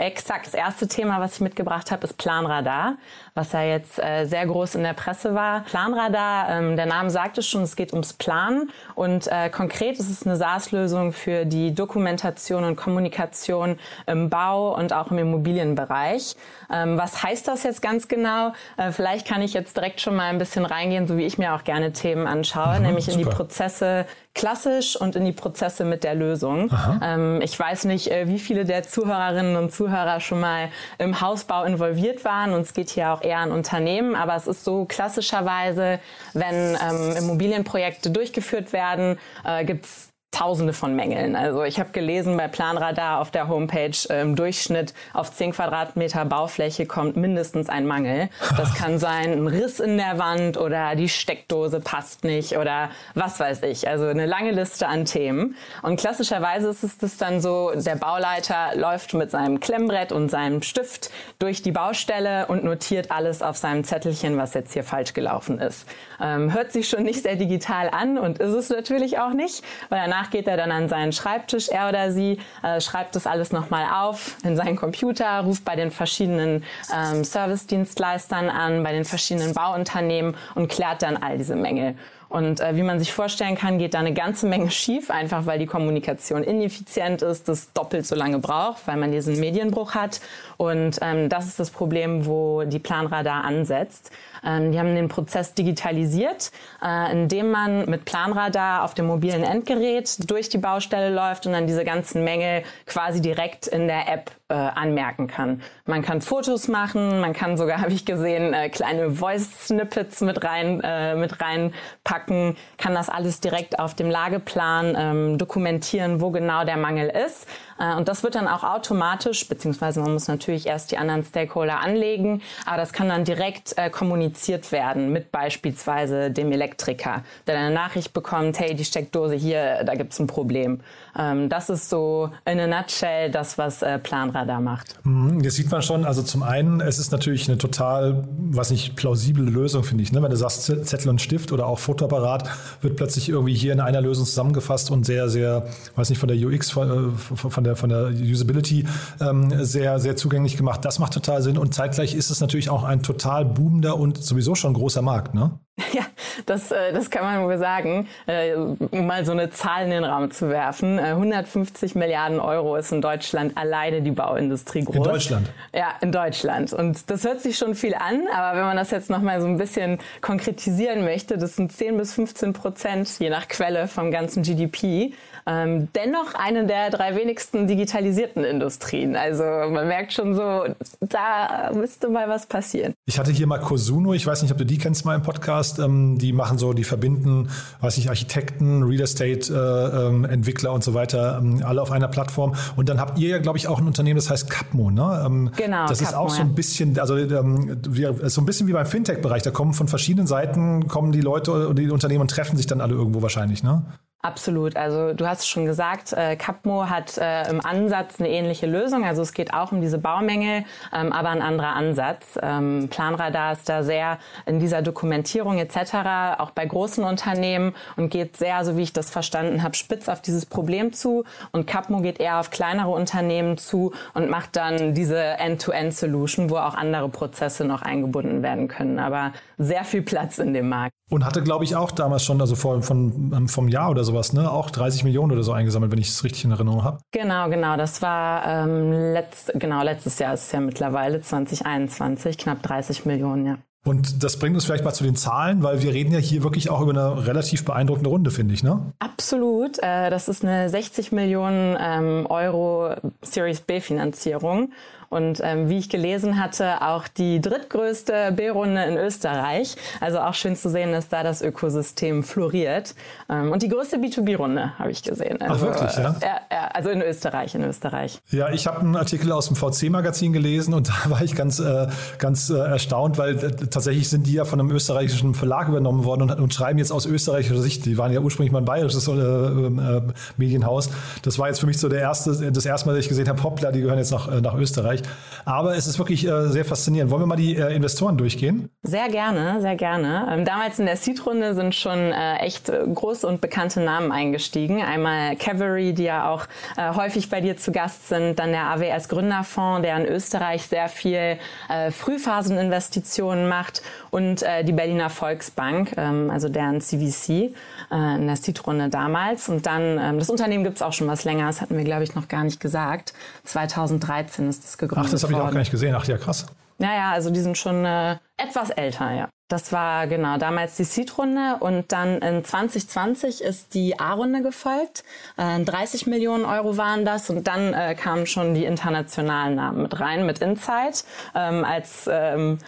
Exakt. 0.00 0.46
Das 0.46 0.54
erste 0.54 0.88
Thema, 0.88 1.20
was 1.20 1.34
ich 1.34 1.40
mitgebracht 1.42 1.90
habe, 1.90 2.04
ist 2.04 2.16
Planradar, 2.16 2.94
was 3.34 3.52
ja 3.52 3.60
jetzt 3.60 3.98
äh, 3.98 4.24
sehr 4.24 4.46
groß 4.46 4.76
in 4.76 4.82
der 4.82 4.94
Presse 4.94 5.34
war. 5.34 5.60
Planradar, 5.64 6.48
ähm, 6.48 6.76
der 6.76 6.86
Name 6.86 7.10
sagt 7.10 7.36
es 7.36 7.46
schon, 7.46 7.64
es 7.64 7.76
geht 7.76 7.92
ums 7.92 8.14
Planen 8.14 8.70
und 8.94 9.26
äh, 9.26 9.50
konkret 9.50 9.98
ist 9.98 10.08
es 10.08 10.26
eine 10.26 10.36
SaaS-Lösung 10.36 11.12
für 11.12 11.44
die 11.44 11.74
Dokumentation 11.74 12.64
und 12.64 12.76
Kommunikation 12.76 13.78
im 14.06 14.30
Bau 14.30 14.74
und 14.74 14.94
auch 14.94 15.10
im 15.10 15.18
Immobilienbereich. 15.18 16.34
Ähm, 16.72 16.98
was 16.98 17.22
heißt 17.22 17.48
das 17.48 17.62
jetzt 17.62 17.82
ganz 17.82 18.08
genau? 18.08 18.52
Äh, 18.76 18.92
vielleicht 18.92 19.26
kann 19.26 19.42
ich 19.42 19.54
jetzt 19.54 19.76
direkt 19.76 20.00
schon 20.00 20.16
mal 20.16 20.28
ein 20.28 20.38
bisschen 20.38 20.64
reingehen, 20.64 21.06
so 21.06 21.16
wie 21.16 21.24
ich 21.24 21.38
mir 21.38 21.54
auch 21.54 21.64
gerne 21.64 21.92
Themen 21.92 22.26
anschaue, 22.26 22.78
mhm, 22.78 22.86
nämlich 22.86 23.06
super. 23.06 23.18
in 23.18 23.24
die 23.24 23.30
Prozesse 23.30 24.06
klassisch 24.34 24.96
und 24.96 25.16
in 25.16 25.24
die 25.24 25.32
Prozesse 25.32 25.84
mit 25.84 26.04
der 26.04 26.14
Lösung. 26.14 26.70
Ähm, 27.02 27.40
ich 27.42 27.58
weiß 27.58 27.84
nicht, 27.84 28.10
äh, 28.10 28.28
wie 28.28 28.38
viele 28.38 28.64
der 28.64 28.82
Zuhörerinnen 28.82 29.56
und 29.56 29.72
Zuhörer 29.72 30.20
schon 30.20 30.40
mal 30.40 30.68
im 30.98 31.20
Hausbau 31.20 31.64
involviert 31.64 32.24
waren 32.24 32.52
und 32.52 32.62
es 32.62 32.72
geht 32.72 32.90
hier 32.90 33.12
auch 33.12 33.22
eher 33.22 33.38
an 33.38 33.50
Unternehmen, 33.50 34.14
aber 34.14 34.36
es 34.36 34.46
ist 34.46 34.64
so 34.64 34.84
klassischerweise, 34.84 35.98
wenn 36.32 36.54
ähm, 36.54 37.16
Immobilienprojekte 37.18 38.10
durchgeführt 38.10 38.72
werden, 38.72 39.18
äh, 39.44 39.64
gibt 39.64 39.86
es 39.86 40.09
Tausende 40.32 40.72
von 40.72 40.94
Mängeln. 40.94 41.34
Also 41.34 41.64
ich 41.64 41.80
habe 41.80 41.90
gelesen 41.90 42.36
bei 42.36 42.46
Planradar 42.46 43.20
auf 43.20 43.32
der 43.32 43.48
Homepage 43.48 43.96
im 44.08 44.36
Durchschnitt 44.36 44.94
auf 45.12 45.32
10 45.34 45.52
Quadratmeter 45.52 46.24
Baufläche 46.24 46.86
kommt 46.86 47.16
mindestens 47.16 47.68
ein 47.68 47.84
Mangel. 47.84 48.28
Das 48.56 48.74
kann 48.74 49.00
sein 49.00 49.32
ein 49.32 49.46
Riss 49.48 49.80
in 49.80 49.96
der 49.96 50.18
Wand 50.18 50.56
oder 50.56 50.94
die 50.94 51.08
Steckdose 51.08 51.80
passt 51.80 52.22
nicht 52.22 52.56
oder 52.56 52.90
was 53.14 53.40
weiß 53.40 53.64
ich. 53.64 53.88
Also 53.88 54.06
eine 54.06 54.26
lange 54.26 54.52
Liste 54.52 54.86
an 54.86 55.04
Themen. 55.04 55.56
Und 55.82 55.98
klassischerweise 55.98 56.68
ist 56.68 56.84
es 56.84 56.96
das 56.96 57.16
dann 57.16 57.40
so, 57.40 57.72
der 57.74 57.96
Bauleiter 57.96 58.76
läuft 58.76 59.14
mit 59.14 59.32
seinem 59.32 59.58
Klemmbrett 59.58 60.12
und 60.12 60.30
seinem 60.30 60.62
Stift 60.62 61.10
durch 61.40 61.60
die 61.62 61.72
Baustelle 61.72 62.46
und 62.46 62.62
notiert 62.62 63.10
alles 63.10 63.42
auf 63.42 63.56
seinem 63.56 63.82
Zettelchen, 63.82 64.36
was 64.36 64.54
jetzt 64.54 64.74
hier 64.74 64.84
falsch 64.84 65.12
gelaufen 65.12 65.58
ist. 65.58 65.88
Ähm, 66.20 66.52
hört 66.54 66.70
sich 66.70 66.88
schon 66.88 67.02
nicht 67.02 67.22
sehr 67.22 67.36
digital 67.36 67.90
an 67.90 68.16
und 68.16 68.38
ist 68.38 68.54
es 68.54 68.68
natürlich 68.68 69.18
auch 69.18 69.32
nicht, 69.32 69.64
weil 69.88 69.98
danach 70.20 70.30
geht 70.30 70.46
er 70.46 70.56
dann 70.56 70.70
an 70.70 70.88
seinen 70.88 71.12
Schreibtisch, 71.12 71.68
er 71.68 71.88
oder 71.88 72.12
sie, 72.12 72.38
äh, 72.62 72.80
schreibt 72.80 73.16
das 73.16 73.26
alles 73.26 73.52
nochmal 73.52 73.86
auf 73.92 74.36
in 74.44 74.56
seinen 74.56 74.76
Computer, 74.76 75.40
ruft 75.40 75.64
bei 75.64 75.76
den 75.76 75.90
verschiedenen 75.90 76.64
ähm, 76.94 77.24
Service-Dienstleistern 77.24 78.48
an, 78.48 78.82
bei 78.82 78.92
den 78.92 79.04
verschiedenen 79.04 79.54
Bauunternehmen 79.54 80.36
und 80.54 80.68
klärt 80.68 81.02
dann 81.02 81.16
all 81.16 81.38
diese 81.38 81.56
Mängel. 81.56 81.94
Und 82.28 82.60
äh, 82.60 82.76
wie 82.76 82.84
man 82.84 83.00
sich 83.00 83.12
vorstellen 83.12 83.56
kann, 83.56 83.78
geht 83.78 83.94
da 83.94 83.98
eine 83.98 84.14
ganze 84.14 84.46
Menge 84.46 84.70
schief, 84.70 85.10
einfach 85.10 85.46
weil 85.46 85.58
die 85.58 85.66
Kommunikation 85.66 86.44
ineffizient 86.44 87.22
ist, 87.22 87.48
das 87.48 87.72
doppelt 87.72 88.06
so 88.06 88.14
lange 88.14 88.38
braucht, 88.38 88.86
weil 88.86 88.96
man 88.98 89.10
diesen 89.10 89.40
Medienbruch 89.40 89.96
hat. 89.96 90.20
Und 90.60 90.98
ähm, 91.00 91.30
das 91.30 91.46
ist 91.46 91.58
das 91.58 91.70
Problem, 91.70 92.26
wo 92.26 92.64
die 92.64 92.78
Planradar 92.78 93.44
ansetzt. 93.44 94.10
Ähm, 94.44 94.72
die 94.72 94.78
haben 94.78 94.94
den 94.94 95.08
Prozess 95.08 95.54
digitalisiert, 95.54 96.52
äh, 96.84 97.10
indem 97.12 97.50
man 97.50 97.88
mit 97.88 98.04
Planradar 98.04 98.84
auf 98.84 98.92
dem 98.92 99.06
mobilen 99.06 99.42
Endgerät 99.42 100.30
durch 100.30 100.50
die 100.50 100.58
Baustelle 100.58 101.14
läuft 101.14 101.46
und 101.46 101.52
dann 101.52 101.66
diese 101.66 101.82
ganzen 101.82 102.24
Mängel 102.24 102.62
quasi 102.84 103.22
direkt 103.22 103.68
in 103.68 103.88
der 103.88 104.06
App 104.12 104.32
äh, 104.50 104.54
anmerken 104.54 105.28
kann. 105.28 105.62
Man 105.86 106.02
kann 106.02 106.20
Fotos 106.20 106.68
machen, 106.68 107.20
man 107.20 107.32
kann 107.32 107.56
sogar, 107.56 107.78
habe 107.80 107.92
ich 107.92 108.04
gesehen, 108.04 108.52
äh, 108.52 108.68
kleine 108.68 109.12
Voice-Snippets 109.12 110.20
mit 110.20 110.44
rein 110.44 110.82
äh, 110.82 111.14
mit 111.14 111.40
reinpacken, 111.40 112.56
kann 112.76 112.94
das 112.94 113.08
alles 113.08 113.40
direkt 113.40 113.78
auf 113.78 113.94
dem 113.94 114.10
Lageplan 114.10 114.94
ähm, 114.98 115.38
dokumentieren, 115.38 116.20
wo 116.20 116.30
genau 116.30 116.64
der 116.64 116.76
Mangel 116.76 117.08
ist. 117.08 117.46
Äh, 117.80 117.96
und 117.96 118.08
das 118.08 118.22
wird 118.22 118.34
dann 118.34 118.46
auch 118.46 118.62
automatisch, 118.62 119.48
beziehungsweise 119.48 120.00
man 120.00 120.12
muss 120.12 120.28
natürlich 120.28 120.66
erst 120.66 120.92
die 120.92 120.98
anderen 120.98 121.24
Stakeholder 121.24 121.80
anlegen, 121.80 122.42
aber 122.66 122.76
das 122.76 122.92
kann 122.92 123.08
dann 123.08 123.24
direkt 123.24 123.76
äh, 123.76 123.90
kommuniziert 123.90 124.70
werden 124.70 125.12
mit 125.12 125.32
beispielsweise 125.32 126.30
dem 126.30 126.52
Elektriker, 126.52 127.24
der 127.46 127.58
eine 127.58 127.74
Nachricht 127.74 128.12
bekommt, 128.12 128.60
hey, 128.60 128.74
die 128.74 128.84
Steckdose 128.84 129.34
hier, 129.34 129.82
da 129.84 129.94
gibt's 129.94 130.18
ein 130.18 130.26
Problem. 130.26 130.80
Ähm, 131.18 131.48
das 131.48 131.70
ist 131.70 131.88
so 131.88 132.30
in 132.44 132.60
a 132.60 132.66
nutshell 132.66 133.30
das, 133.30 133.58
was 133.58 133.82
äh, 133.82 133.98
Planradar 133.98 134.60
macht. 134.60 134.98
Mhm, 135.04 135.42
das 135.42 135.54
sieht 135.54 135.70
man 135.70 135.82
schon. 135.82 136.04
Also 136.04 136.22
zum 136.22 136.42
einen, 136.42 136.80
es 136.80 136.98
ist 136.98 137.10
natürlich 137.10 137.48
eine 137.48 137.58
total, 137.58 138.24
was 138.38 138.70
nicht 138.70 138.96
plausible 138.96 139.44
Lösung, 139.44 139.82
finde 139.82 140.04
ich. 140.04 140.12
Ne? 140.12 140.22
Wenn 140.22 140.30
du 140.30 140.36
sagst 140.36 140.64
Zettel 140.64 141.08
und 141.08 141.20
Stift 141.20 141.52
oder 141.52 141.66
auch 141.66 141.78
Fotoapparat, 141.78 142.48
wird 142.80 142.96
plötzlich 142.96 143.28
irgendwie 143.28 143.54
hier 143.54 143.72
in 143.72 143.80
einer 143.80 144.00
Lösung 144.00 144.24
zusammengefasst 144.24 144.90
und 144.90 145.04
sehr, 145.04 145.28
sehr, 145.28 145.66
weiß 145.96 146.10
nicht, 146.10 146.18
von 146.18 146.28
der 146.28 146.36
UX, 146.36 146.70
von, 146.70 147.16
von 147.16 147.64
der 147.64 147.69
der, 147.70 147.76
von 147.76 147.88
der 147.88 148.08
Usability 148.08 148.86
ähm, 149.20 149.64
sehr, 149.64 149.98
sehr 149.98 150.16
zugänglich 150.16 150.56
gemacht. 150.56 150.84
Das 150.84 150.98
macht 150.98 151.12
total 151.12 151.42
Sinn 151.42 151.56
und 151.58 151.74
zeitgleich 151.74 152.14
ist 152.14 152.30
es 152.30 152.40
natürlich 152.40 152.70
auch 152.70 152.84
ein 152.84 153.02
total 153.02 153.44
boomender 153.44 153.96
und 153.96 154.22
sowieso 154.22 154.54
schon 154.54 154.74
großer 154.74 155.02
Markt, 155.02 155.34
ne? 155.34 155.58
Ja, 155.92 156.02
das, 156.46 156.70
äh, 156.70 156.92
das 156.92 157.10
kann 157.10 157.22
man 157.22 157.44
wohl 157.44 157.58
sagen. 157.58 158.06
Äh, 158.26 158.54
um 158.54 159.06
mal 159.06 159.24
so 159.24 159.32
eine 159.32 159.50
Zahl 159.50 159.84
in 159.84 159.90
den 159.90 160.04
Raum 160.04 160.30
zu 160.30 160.48
werfen. 160.48 160.98
150 160.98 161.94
äh, 161.94 161.98
Milliarden 161.98 162.38
Euro 162.40 162.76
ist 162.76 162.92
in 162.92 163.00
Deutschland 163.00 163.56
alleine 163.56 164.02
die 164.02 164.10
Bauindustrie 164.10 164.84
groß. 164.84 164.96
In 164.96 165.02
Deutschland? 165.02 165.50
Ja, 165.74 165.94
in 166.00 166.12
Deutschland. 166.12 166.72
Und 166.72 167.10
das 167.10 167.24
hört 167.24 167.40
sich 167.40 167.56
schon 167.56 167.74
viel 167.74 167.94
an, 167.94 168.22
aber 168.34 168.58
wenn 168.58 168.66
man 168.66 168.76
das 168.76 168.90
jetzt 168.90 169.10
nochmal 169.10 169.40
so 169.40 169.46
ein 169.46 169.56
bisschen 169.56 169.98
konkretisieren 170.20 171.04
möchte, 171.04 171.38
das 171.38 171.56
sind 171.56 171.72
10 171.72 171.96
bis 171.96 172.14
15 172.14 172.52
Prozent, 172.52 173.18
je 173.18 173.30
nach 173.30 173.48
Quelle, 173.48 173.88
vom 173.88 174.10
ganzen 174.10 174.42
GDP 174.42 175.12
ähm, 175.46 175.88
dennoch 175.94 176.34
eine 176.34 176.66
der 176.66 176.90
drei 176.90 177.16
wenigsten 177.16 177.66
digitalisierten 177.66 178.44
Industrien. 178.44 179.16
Also 179.16 179.42
man 179.42 179.88
merkt 179.88 180.12
schon 180.12 180.34
so, 180.34 180.64
da 181.00 181.70
müsste 181.74 182.08
mal 182.08 182.28
was 182.28 182.46
passieren. 182.46 182.94
Ich 183.06 183.18
hatte 183.18 183.32
hier 183.32 183.46
mal 183.46 183.58
Cosuno, 183.58 184.12
ich 184.14 184.26
weiß 184.26 184.42
nicht, 184.42 184.52
ob 184.52 184.58
du 184.58 184.66
die 184.66 184.78
kennst 184.78 185.04
mal 185.04 185.14
im 185.14 185.22
Podcast, 185.22 185.78
ähm, 185.78 186.18
die 186.18 186.32
machen 186.32 186.58
so, 186.58 186.72
die 186.72 186.84
verbinden, 186.84 187.50
weiß 187.80 187.98
ich, 187.98 188.08
Architekten, 188.08 188.82
Real 188.82 189.02
Estate 189.02 189.52
äh, 189.52 190.06
ähm, 190.06 190.24
Entwickler 190.24 190.72
und 190.72 190.84
so 190.84 190.94
weiter, 190.94 191.38
ähm, 191.38 191.62
alle 191.64 191.82
auf 191.82 191.90
einer 191.90 192.08
Plattform. 192.08 192.54
Und 192.76 192.88
dann 192.88 193.00
habt 193.00 193.18
ihr 193.18 193.28
ja, 193.28 193.38
glaube 193.38 193.58
ich, 193.58 193.68
auch 193.68 193.80
ein 193.80 193.86
Unternehmen, 193.86 194.16
das 194.16 194.30
heißt 194.30 194.50
Capmo, 194.50 194.90
ne? 194.90 195.22
Ähm, 195.26 195.50
genau. 195.56 195.86
Das 195.86 195.98
Capmo, 195.98 196.10
ist 196.10 196.16
auch 196.16 196.30
so 196.30 196.42
ein 196.42 196.54
bisschen, 196.54 196.98
also 196.98 197.16
ähm, 197.16 197.78
wir, 197.88 198.28
so 198.28 198.40
ein 198.40 198.46
bisschen 198.46 198.66
wie 198.66 198.72
beim 198.72 198.86
Fintech-Bereich. 198.86 199.42
Da 199.42 199.50
kommen 199.50 199.72
von 199.72 199.88
verschiedenen 199.88 200.26
Seiten 200.26 200.88
kommen 200.88 201.12
die 201.12 201.20
Leute 201.20 201.68
und 201.68 201.78
die 201.78 201.90
Unternehmen 201.90 202.22
und 202.22 202.30
treffen 202.30 202.56
sich 202.56 202.66
dann 202.66 202.80
alle 202.80 202.94
irgendwo 202.94 203.22
wahrscheinlich, 203.22 203.62
ne? 203.62 203.84
Absolut. 204.22 204.76
Also 204.76 205.14
du 205.14 205.26
hast 205.26 205.48
schon 205.48 205.64
gesagt, 205.64 206.12
äh, 206.12 206.36
Capmo 206.36 206.90
hat 206.90 207.16
äh, 207.16 207.48
im 207.48 207.64
Ansatz 207.64 208.20
eine 208.20 208.28
ähnliche 208.28 208.66
Lösung. 208.66 209.06
Also 209.06 209.22
es 209.22 209.32
geht 209.32 209.54
auch 209.54 209.72
um 209.72 209.80
diese 209.80 209.96
Baumängel, 209.96 210.64
ähm, 210.94 211.10
aber 211.10 211.30
ein 211.30 211.40
anderer 211.40 211.74
Ansatz. 211.74 212.38
Ähm, 212.42 212.88
Planradar 212.90 213.54
ist 213.54 213.66
da 213.70 213.82
sehr 213.82 214.18
in 214.44 214.60
dieser 214.60 214.82
Dokumentierung 214.82 215.56
etc. 215.56 216.36
auch 216.36 216.50
bei 216.50 216.66
großen 216.66 217.02
Unternehmen 217.02 217.74
und 217.96 218.10
geht 218.10 218.36
sehr, 218.36 218.62
so 218.66 218.76
wie 218.76 218.82
ich 218.82 218.92
das 218.92 219.08
verstanden 219.08 219.62
habe, 219.62 219.74
spitz 219.74 220.06
auf 220.10 220.20
dieses 220.20 220.44
Problem 220.44 220.92
zu. 220.92 221.24
Und 221.50 221.66
Capmo 221.66 222.02
geht 222.02 222.20
eher 222.20 222.40
auf 222.40 222.50
kleinere 222.50 222.90
Unternehmen 222.90 223.56
zu 223.56 223.94
und 224.12 224.28
macht 224.28 224.54
dann 224.54 224.92
diese 224.92 225.18
End-to-End-Solution, 225.18 226.50
wo 226.50 226.58
auch 226.58 226.74
andere 226.74 227.08
Prozesse 227.08 227.64
noch 227.64 227.80
eingebunden 227.80 228.42
werden 228.42 228.68
können. 228.68 228.98
Aber 228.98 229.32
sehr 229.60 229.84
viel 229.84 230.02
Platz 230.02 230.38
in 230.38 230.54
dem 230.54 230.68
Markt. 230.68 230.94
Und 231.10 231.24
hatte, 231.24 231.42
glaube 231.42 231.64
ich, 231.64 231.76
auch 231.76 231.90
damals 231.90 232.24
schon, 232.24 232.40
also 232.40 232.56
vor, 232.56 232.82
von, 232.82 233.32
ähm, 233.34 233.48
vom 233.48 233.68
Jahr 233.68 233.90
oder 233.90 234.04
sowas, 234.04 234.32
ne, 234.32 234.50
auch 234.50 234.70
30 234.70 235.04
Millionen 235.04 235.32
oder 235.32 235.42
so 235.42 235.52
eingesammelt, 235.52 235.92
wenn 235.92 235.98
ich 235.98 236.08
es 236.08 236.24
richtig 236.24 236.44
in 236.44 236.50
Erinnerung 236.50 236.82
habe. 236.82 236.98
Genau, 237.12 237.48
genau. 237.50 237.76
Das 237.76 238.00
war 238.00 238.46
ähm, 238.46 239.12
letzt, 239.12 239.52
genau, 239.54 239.82
letztes 239.82 240.18
Jahr 240.18 240.34
ist 240.34 240.46
es 240.46 240.52
ja 240.52 240.60
mittlerweile 240.60 241.20
2021, 241.20 242.38
knapp 242.38 242.62
30 242.62 243.04
Millionen, 243.04 243.46
ja. 243.46 243.58
Und 243.84 244.22
das 244.22 244.38
bringt 244.38 244.54
uns 244.54 244.66
vielleicht 244.66 244.84
mal 244.84 244.92
zu 244.92 245.04
den 245.04 245.16
Zahlen, 245.16 245.62
weil 245.62 245.82
wir 245.82 245.94
reden 245.94 246.12
ja 246.12 246.18
hier 246.18 246.42
wirklich 246.42 246.68
auch 246.68 246.82
über 246.82 246.90
eine 246.90 247.26
relativ 247.26 247.64
beeindruckende 247.64 248.10
Runde, 248.10 248.30
finde 248.30 248.52
ich, 248.52 248.62
ne? 248.62 248.92
Absolut. 248.98 249.78
Äh, 249.78 250.10
das 250.10 250.28
ist 250.28 250.44
eine 250.44 250.68
60 250.68 251.12
Millionen 251.12 251.78
ähm, 251.80 252.26
Euro 252.28 252.94
Series 253.22 253.62
B 253.62 253.80
Finanzierung. 253.80 254.72
Und 255.10 255.40
ähm, 255.42 255.68
wie 255.68 255.78
ich 255.78 255.88
gelesen 255.88 256.40
hatte, 256.40 256.82
auch 256.82 257.08
die 257.08 257.40
drittgrößte 257.40 258.32
B-Runde 258.32 258.84
in 258.84 258.96
Österreich. 258.96 259.74
Also 260.00 260.20
auch 260.20 260.34
schön 260.34 260.54
zu 260.54 260.70
sehen, 260.70 260.92
dass 260.92 261.08
da 261.08 261.24
das 261.24 261.42
Ökosystem 261.42 262.22
floriert. 262.22 262.94
Ähm, 263.28 263.50
und 263.50 263.62
die 263.62 263.68
größte 263.68 263.96
B2B-Runde 263.96 264.78
habe 264.78 264.92
ich 264.92 265.02
gesehen. 265.02 265.42
Also, 265.42 265.54
Ach 265.54 265.80
wirklich, 265.80 265.96
ja? 265.96 266.16
Äh, 266.20 266.26
äh, 266.54 266.68
also 266.72 266.90
in 266.90 267.02
Österreich, 267.02 267.56
in 267.56 267.64
Österreich. 267.64 268.20
Ja, 268.30 268.50
ich 268.50 268.68
habe 268.68 268.80
einen 268.80 268.94
Artikel 268.94 269.32
aus 269.32 269.48
dem 269.48 269.56
VC-Magazin 269.56 270.32
gelesen 270.32 270.74
und 270.74 270.88
da 271.04 271.10
war 271.10 271.22
ich 271.22 271.34
ganz, 271.34 271.58
äh, 271.58 271.88
ganz 272.18 272.48
äh, 272.50 272.58
erstaunt, 272.58 273.18
weil 273.18 273.36
tatsächlich 273.36 274.08
sind 274.08 274.28
die 274.28 274.34
ja 274.34 274.44
von 274.44 274.60
einem 274.60 274.70
österreichischen 274.70 275.34
Verlag 275.34 275.68
übernommen 275.68 276.04
worden 276.04 276.22
und, 276.22 276.40
und, 276.40 276.54
schreiben 276.54 276.78
jetzt 276.78 276.92
aus 276.92 277.06
österreichischer 277.06 277.60
Sicht. 277.60 277.84
Die 277.84 277.98
waren 277.98 278.12
ja 278.12 278.20
ursprünglich 278.20 278.52
mal 278.52 278.60
ein 278.60 278.64
bayerisches 278.64 279.08
äh, 279.08 279.12
äh, 279.12 280.02
Medienhaus. 280.36 280.90
Das 281.22 281.38
war 281.40 281.48
jetzt 281.48 281.58
für 281.58 281.66
mich 281.66 281.78
so 281.78 281.88
der 281.88 282.00
erste, 282.00 282.52
das 282.52 282.64
erste 282.64 282.88
Mal, 282.88 282.94
dass 282.94 283.04
ich 283.04 283.08
gesehen 283.08 283.28
habe, 283.28 283.42
hoppla, 283.42 283.72
die 283.72 283.80
gehören 283.80 283.98
jetzt 283.98 284.12
nach, 284.12 284.40
nach 284.40 284.54
Österreich. 284.54 284.99
Bereich. 285.02 285.30
Aber 285.44 285.76
es 285.76 285.86
ist 285.86 285.98
wirklich 285.98 286.26
äh, 286.26 286.48
sehr 286.48 286.64
faszinierend. 286.64 287.10
Wollen 287.10 287.22
wir 287.22 287.26
mal 287.26 287.36
die 287.36 287.56
äh, 287.56 287.74
Investoren 287.74 288.16
durchgehen? 288.16 288.70
Sehr 288.82 289.08
gerne, 289.08 289.60
sehr 289.60 289.76
gerne. 289.76 290.28
Ähm, 290.30 290.44
damals 290.44 290.78
in 290.78 290.86
der 290.86 290.96
Seed-Runde 290.96 291.54
sind 291.54 291.74
schon 291.74 291.98
äh, 291.98 292.36
echt 292.36 292.68
äh, 292.68 292.84
große 292.92 293.26
und 293.26 293.40
bekannte 293.40 293.80
Namen 293.80 294.12
eingestiegen. 294.12 294.82
Einmal 294.82 295.36
Cavalry, 295.36 295.92
die 295.92 296.04
ja 296.04 296.28
auch 296.28 296.46
äh, 296.76 296.94
häufig 296.94 297.30
bei 297.30 297.40
dir 297.40 297.56
zu 297.56 297.72
Gast 297.72 298.08
sind. 298.08 298.38
Dann 298.38 298.52
der 298.52 298.66
AWS 298.70 299.08
Gründerfonds, 299.08 299.82
der 299.82 299.96
in 299.96 300.06
Österreich 300.06 300.66
sehr 300.66 300.88
viel 300.88 301.38
äh, 301.68 301.90
Frühphaseninvestitionen 301.90 303.48
macht. 303.48 303.82
Und 304.10 304.44
die 304.64 304.72
Berliner 304.72 305.08
Volksbank, 305.08 305.94
ähm, 305.96 306.30
also 306.30 306.48
deren 306.48 306.80
CVC 306.80 307.54
in 307.92 308.26
der 308.26 308.36
Seed-Runde 308.36 308.88
damals. 308.88 309.48
Und 309.48 309.66
dann, 309.66 309.98
ähm, 309.98 310.18
das 310.18 310.30
Unternehmen 310.30 310.64
gibt 310.64 310.76
es 310.76 310.82
auch 310.82 310.92
schon 310.92 311.06
was 311.06 311.24
länger. 311.24 311.46
Das 311.46 311.60
hatten 311.60 311.76
wir, 311.76 311.84
glaube 311.84 312.02
ich, 312.02 312.14
noch 312.14 312.26
gar 312.26 312.42
nicht 312.42 312.60
gesagt. 312.60 313.12
2013 313.44 314.48
ist 314.48 314.64
es 314.64 314.78
gegründet 314.78 314.89
Ach, 314.96 315.08
das 315.08 315.22
habe 315.22 315.32
ich 315.32 315.38
auch 315.38 315.50
gar 315.50 315.58
nicht 315.58 315.70
gesehen. 315.70 315.94
Ach 315.94 316.04
ja, 316.04 316.16
krass. 316.16 316.46
Ja, 316.78 316.94
ja, 316.94 317.12
also 317.12 317.30
die 317.30 317.40
sind 317.40 317.58
schon 317.58 317.84
äh, 317.84 318.16
etwas 318.36 318.70
älter, 318.70 319.12
ja. 319.12 319.28
Das 319.48 319.72
war 319.72 320.06
genau 320.06 320.38
damals 320.38 320.76
die 320.76 320.84
Seed-Runde 320.84 321.56
und 321.58 321.90
dann 321.90 322.22
in 322.22 322.44
2020 322.44 323.42
ist 323.42 323.74
die 323.74 323.98
A-Runde 323.98 324.42
gefolgt. 324.42 325.02
Äh, 325.36 325.64
30 325.64 326.06
Millionen 326.06 326.44
Euro 326.44 326.76
waren 326.76 327.04
das 327.04 327.28
und 327.30 327.48
dann 327.48 327.74
äh, 327.74 327.96
kamen 327.96 328.26
schon 328.26 328.54
die 328.54 328.64
internationalen 328.64 329.56
Namen 329.56 329.82
mit 329.82 329.98
rein, 329.98 330.24
mit 330.24 330.38
Insight 330.38 331.04
ähm, 331.34 331.64
als 331.64 332.08
ähm, 332.10 332.58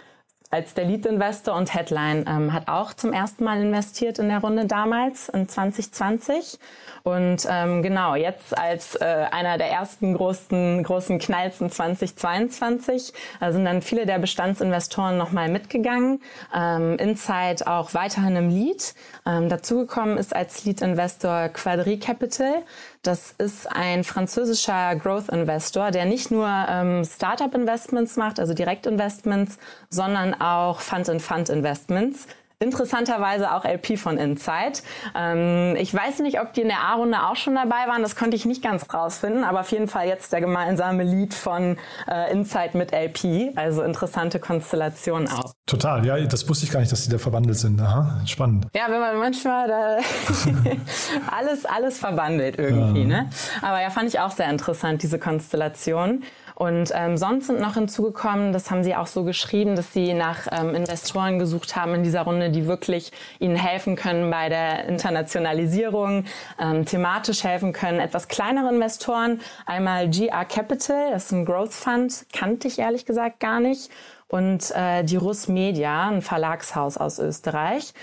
als 0.53 0.75
der 0.75 0.85
Lead-Investor 0.85 1.55
und 1.55 1.73
Headline 1.73 2.25
ähm, 2.27 2.53
hat 2.53 2.67
auch 2.67 2.93
zum 2.93 3.11
ersten 3.11 3.43
Mal 3.43 3.59
investiert 3.59 4.19
in 4.19 4.29
der 4.29 4.39
Runde 4.39 4.65
damals 4.65 5.27
in 5.29 5.49
2020 5.49 6.59
und 7.03 7.45
ähm, 7.49 7.83
genau, 7.83 8.15
jetzt 8.15 8.57
als 8.57 8.95
äh, 8.95 9.03
einer 9.03 9.57
der 9.57 9.69
ersten 9.69 10.13
großen, 10.13 10.83
großen 10.83 11.19
Knalls 11.19 11.59
in 11.59 11.69
2022 11.69 13.13
äh, 13.41 13.51
sind 13.51 13.65
dann 13.65 13.81
viele 13.81 14.05
der 14.05 14.19
Bestandsinvestoren 14.19 15.17
nochmal 15.17 15.49
mitgegangen. 15.49 16.21
Ähm, 16.55 16.97
Insight 16.97 17.67
auch 17.67 17.93
weiterhin 17.93 18.37
im 18.37 18.49
Lead. 18.49 18.93
Ähm, 19.25 19.49
dazugekommen 19.49 20.17
ist 20.17 20.33
als 20.33 20.63
Lead-Investor 20.63 21.49
Quadri 21.49 21.99
Capital. 21.99 22.63
Das 23.03 23.35
ist 23.37 23.69
ein 23.69 24.05
französischer 24.05 24.95
Growth-Investor, 24.95 25.91
der 25.91 26.05
nicht 26.05 26.31
nur 26.31 26.47
ähm, 26.47 27.03
Startup-Investments 27.03 28.15
macht, 28.15 28.39
also 28.39 28.53
Direktinvestments, 28.53 29.57
sondern 29.89 30.33
auch 30.39 30.79
Fund-in-Fund-Investments 30.79 32.27
interessanterweise 32.63 33.53
auch 33.53 33.65
LP 33.65 33.99
von 33.99 34.17
Insight. 34.17 34.81
Ähm, 35.15 35.75
ich 35.77 35.93
weiß 35.93 36.19
nicht, 36.19 36.41
ob 36.41 36.53
die 36.53 36.61
in 36.61 36.69
der 36.69 36.79
A-Runde 36.79 37.23
auch 37.27 37.35
schon 37.35 37.55
dabei 37.55 37.87
waren, 37.87 38.01
das 38.01 38.15
konnte 38.15 38.35
ich 38.35 38.45
nicht 38.45 38.63
ganz 38.63 38.91
rausfinden, 38.93 39.43
aber 39.43 39.59
auf 39.61 39.71
jeden 39.71 39.87
Fall 39.87 40.07
jetzt 40.07 40.33
der 40.33 40.41
gemeinsame 40.41 41.03
Lead 41.03 41.33
von 41.33 41.77
äh, 42.07 42.31
Insight 42.31 42.73
mit 42.73 42.91
LP, 42.91 43.55
also 43.55 43.83
interessante 43.83 44.39
Konstellation 44.39 45.27
auch. 45.27 45.53
Total, 45.65 46.05
ja, 46.05 46.19
das 46.19 46.47
wusste 46.49 46.65
ich 46.65 46.71
gar 46.71 46.79
nicht, 46.79 46.91
dass 46.91 47.03
die 47.03 47.11
da 47.11 47.17
verwandelt 47.17 47.57
sind. 47.57 47.79
Aha, 47.79 48.21
spannend. 48.25 48.67
Ja, 48.73 48.85
wenn 48.89 48.99
man 48.99 49.17
manchmal 49.17 49.67
da 49.67 49.97
alles, 51.37 51.65
alles 51.65 51.99
verwandelt 51.99 52.57
irgendwie, 52.57 53.01
ja. 53.01 53.07
ne? 53.07 53.29
Aber 53.61 53.81
ja, 53.81 53.89
fand 53.89 54.09
ich 54.09 54.19
auch 54.19 54.31
sehr 54.31 54.49
interessant, 54.49 55.03
diese 55.03 55.19
Konstellation. 55.19 56.23
Und 56.55 56.91
ähm, 56.93 57.17
sonst 57.17 57.47
sind 57.47 57.59
noch 57.59 57.73
hinzugekommen, 57.75 58.53
das 58.53 58.69
haben 58.69 58.83
sie 58.83 58.95
auch 58.95 59.07
so 59.07 59.23
geschrieben, 59.23 59.75
dass 59.75 59.93
sie 59.93 60.13
nach 60.13 60.47
ähm, 60.51 60.75
Investoren 60.75 61.39
gesucht 61.39 61.75
haben 61.75 61.95
in 61.95 62.03
dieser 62.03 62.21
Runde, 62.21 62.51
die 62.51 62.67
wirklich 62.67 63.11
ihnen 63.39 63.55
helfen 63.55 63.95
können 63.95 64.29
bei 64.29 64.49
der 64.49 64.85
Internationalisierung, 64.85 66.25
ähm, 66.59 66.85
thematisch 66.85 67.43
helfen 67.43 67.73
können. 67.73 67.99
Etwas 67.99 68.27
kleinere 68.27 68.73
Investoren, 68.73 69.41
einmal 69.65 70.09
GR 70.09 70.45
Capital, 70.45 71.11
das 71.11 71.25
ist 71.25 71.31
ein 71.31 71.45
Growth 71.45 71.73
Fund, 71.73 72.25
kannte 72.33 72.67
ich 72.67 72.79
ehrlich 72.79 73.05
gesagt 73.05 73.39
gar 73.39 73.59
nicht. 73.59 73.89
Und 74.27 74.71
äh, 74.71 75.03
die 75.03 75.15
Russ 75.15 75.47
Media, 75.47 76.07
ein 76.09 76.23
Verlagshaus 76.23 76.97
aus 76.97 77.19
Österreich. 77.19 77.93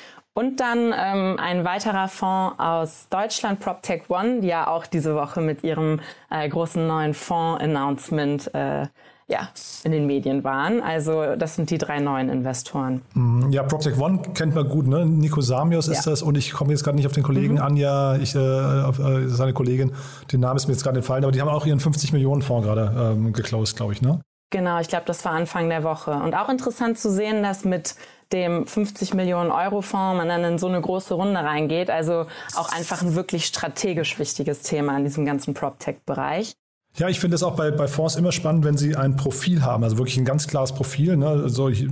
Und 0.40 0.58
dann 0.58 0.94
ähm, 0.96 1.36
ein 1.38 1.66
weiterer 1.66 2.08
Fonds 2.08 2.58
aus 2.58 3.08
Deutschland, 3.10 3.60
PropTech 3.60 4.08
One, 4.08 4.40
die 4.40 4.46
ja 4.46 4.68
auch 4.68 4.86
diese 4.86 5.14
Woche 5.14 5.42
mit 5.42 5.62
ihrem 5.64 6.00
äh, 6.30 6.48
großen 6.48 6.86
neuen 6.86 7.12
Fonds-Announcement 7.12 8.54
äh, 8.54 8.86
ja, 9.26 9.50
in 9.84 9.92
den 9.92 10.06
Medien 10.06 10.42
waren. 10.42 10.80
Also 10.80 11.36
das 11.36 11.56
sind 11.56 11.68
die 11.68 11.76
drei 11.76 12.00
neuen 12.00 12.30
Investoren. 12.30 13.02
Mhm. 13.12 13.50
Ja, 13.50 13.64
PropTech 13.64 13.98
One 13.98 14.22
kennt 14.32 14.54
man 14.54 14.66
gut, 14.66 14.86
ne? 14.86 15.04
Nico 15.04 15.42
Samios 15.42 15.88
ist 15.88 16.06
ja. 16.06 16.12
das 16.12 16.22
und 16.22 16.38
ich 16.38 16.52
komme 16.52 16.70
jetzt 16.70 16.84
gerade 16.84 16.96
nicht 16.96 17.06
auf 17.06 17.12
den 17.12 17.22
Kollegen 17.22 17.56
mhm. 17.56 17.60
Anja, 17.60 18.16
ich, 18.16 18.34
äh, 18.34 18.38
äh, 18.38 19.28
seine 19.28 19.52
Kollegin, 19.52 19.92
den 20.32 20.40
Namen 20.40 20.56
ist 20.56 20.68
mir 20.68 20.72
jetzt 20.72 20.84
gerade 20.84 21.00
entfallen, 21.00 21.22
aber 21.22 21.32
die 21.32 21.42
haben 21.42 21.50
auch 21.50 21.66
ihren 21.66 21.80
50 21.80 22.14
Millionen 22.14 22.40
Fonds 22.40 22.66
gerade 22.66 23.12
ähm, 23.12 23.34
geclosed, 23.34 23.76
glaube 23.76 23.92
ich, 23.92 24.00
ne? 24.00 24.22
Genau, 24.52 24.80
ich 24.80 24.88
glaube, 24.88 25.04
das 25.06 25.24
war 25.24 25.32
Anfang 25.32 25.68
der 25.68 25.84
Woche. 25.84 26.10
Und 26.10 26.34
auch 26.34 26.48
interessant 26.48 26.98
zu 26.98 27.08
sehen, 27.08 27.44
dass 27.44 27.64
mit 27.64 27.94
dem 28.32 28.66
50 28.66 29.14
Millionen 29.14 29.50
Euro 29.50 29.80
Fonds 29.80 30.16
man 30.16 30.28
dann 30.28 30.44
in 30.44 30.58
so 30.58 30.68
eine 30.68 30.80
große 30.80 31.14
Runde 31.14 31.40
reingeht. 31.40 31.90
Also 31.90 32.26
auch 32.56 32.72
einfach 32.72 33.02
ein 33.02 33.14
wirklich 33.14 33.46
strategisch 33.46 34.18
wichtiges 34.18 34.62
Thema 34.62 34.96
in 34.96 35.04
diesem 35.04 35.24
ganzen 35.24 35.54
PropTech-Bereich. 35.54 36.54
Ja, 36.96 37.08
ich 37.08 37.20
finde 37.20 37.36
es 37.36 37.42
auch 37.42 37.54
bei, 37.54 37.70
bei 37.70 37.86
Fonds 37.86 38.16
immer 38.16 38.32
spannend, 38.32 38.64
wenn 38.64 38.76
sie 38.76 38.96
ein 38.96 39.14
Profil 39.14 39.62
haben, 39.62 39.84
also 39.84 39.96
wirklich 39.96 40.16
ein 40.16 40.24
ganz 40.24 40.48
klares 40.48 40.72
Profil. 40.72 41.16
Ne? 41.16 41.28
Also 41.28 41.68
hier, 41.70 41.88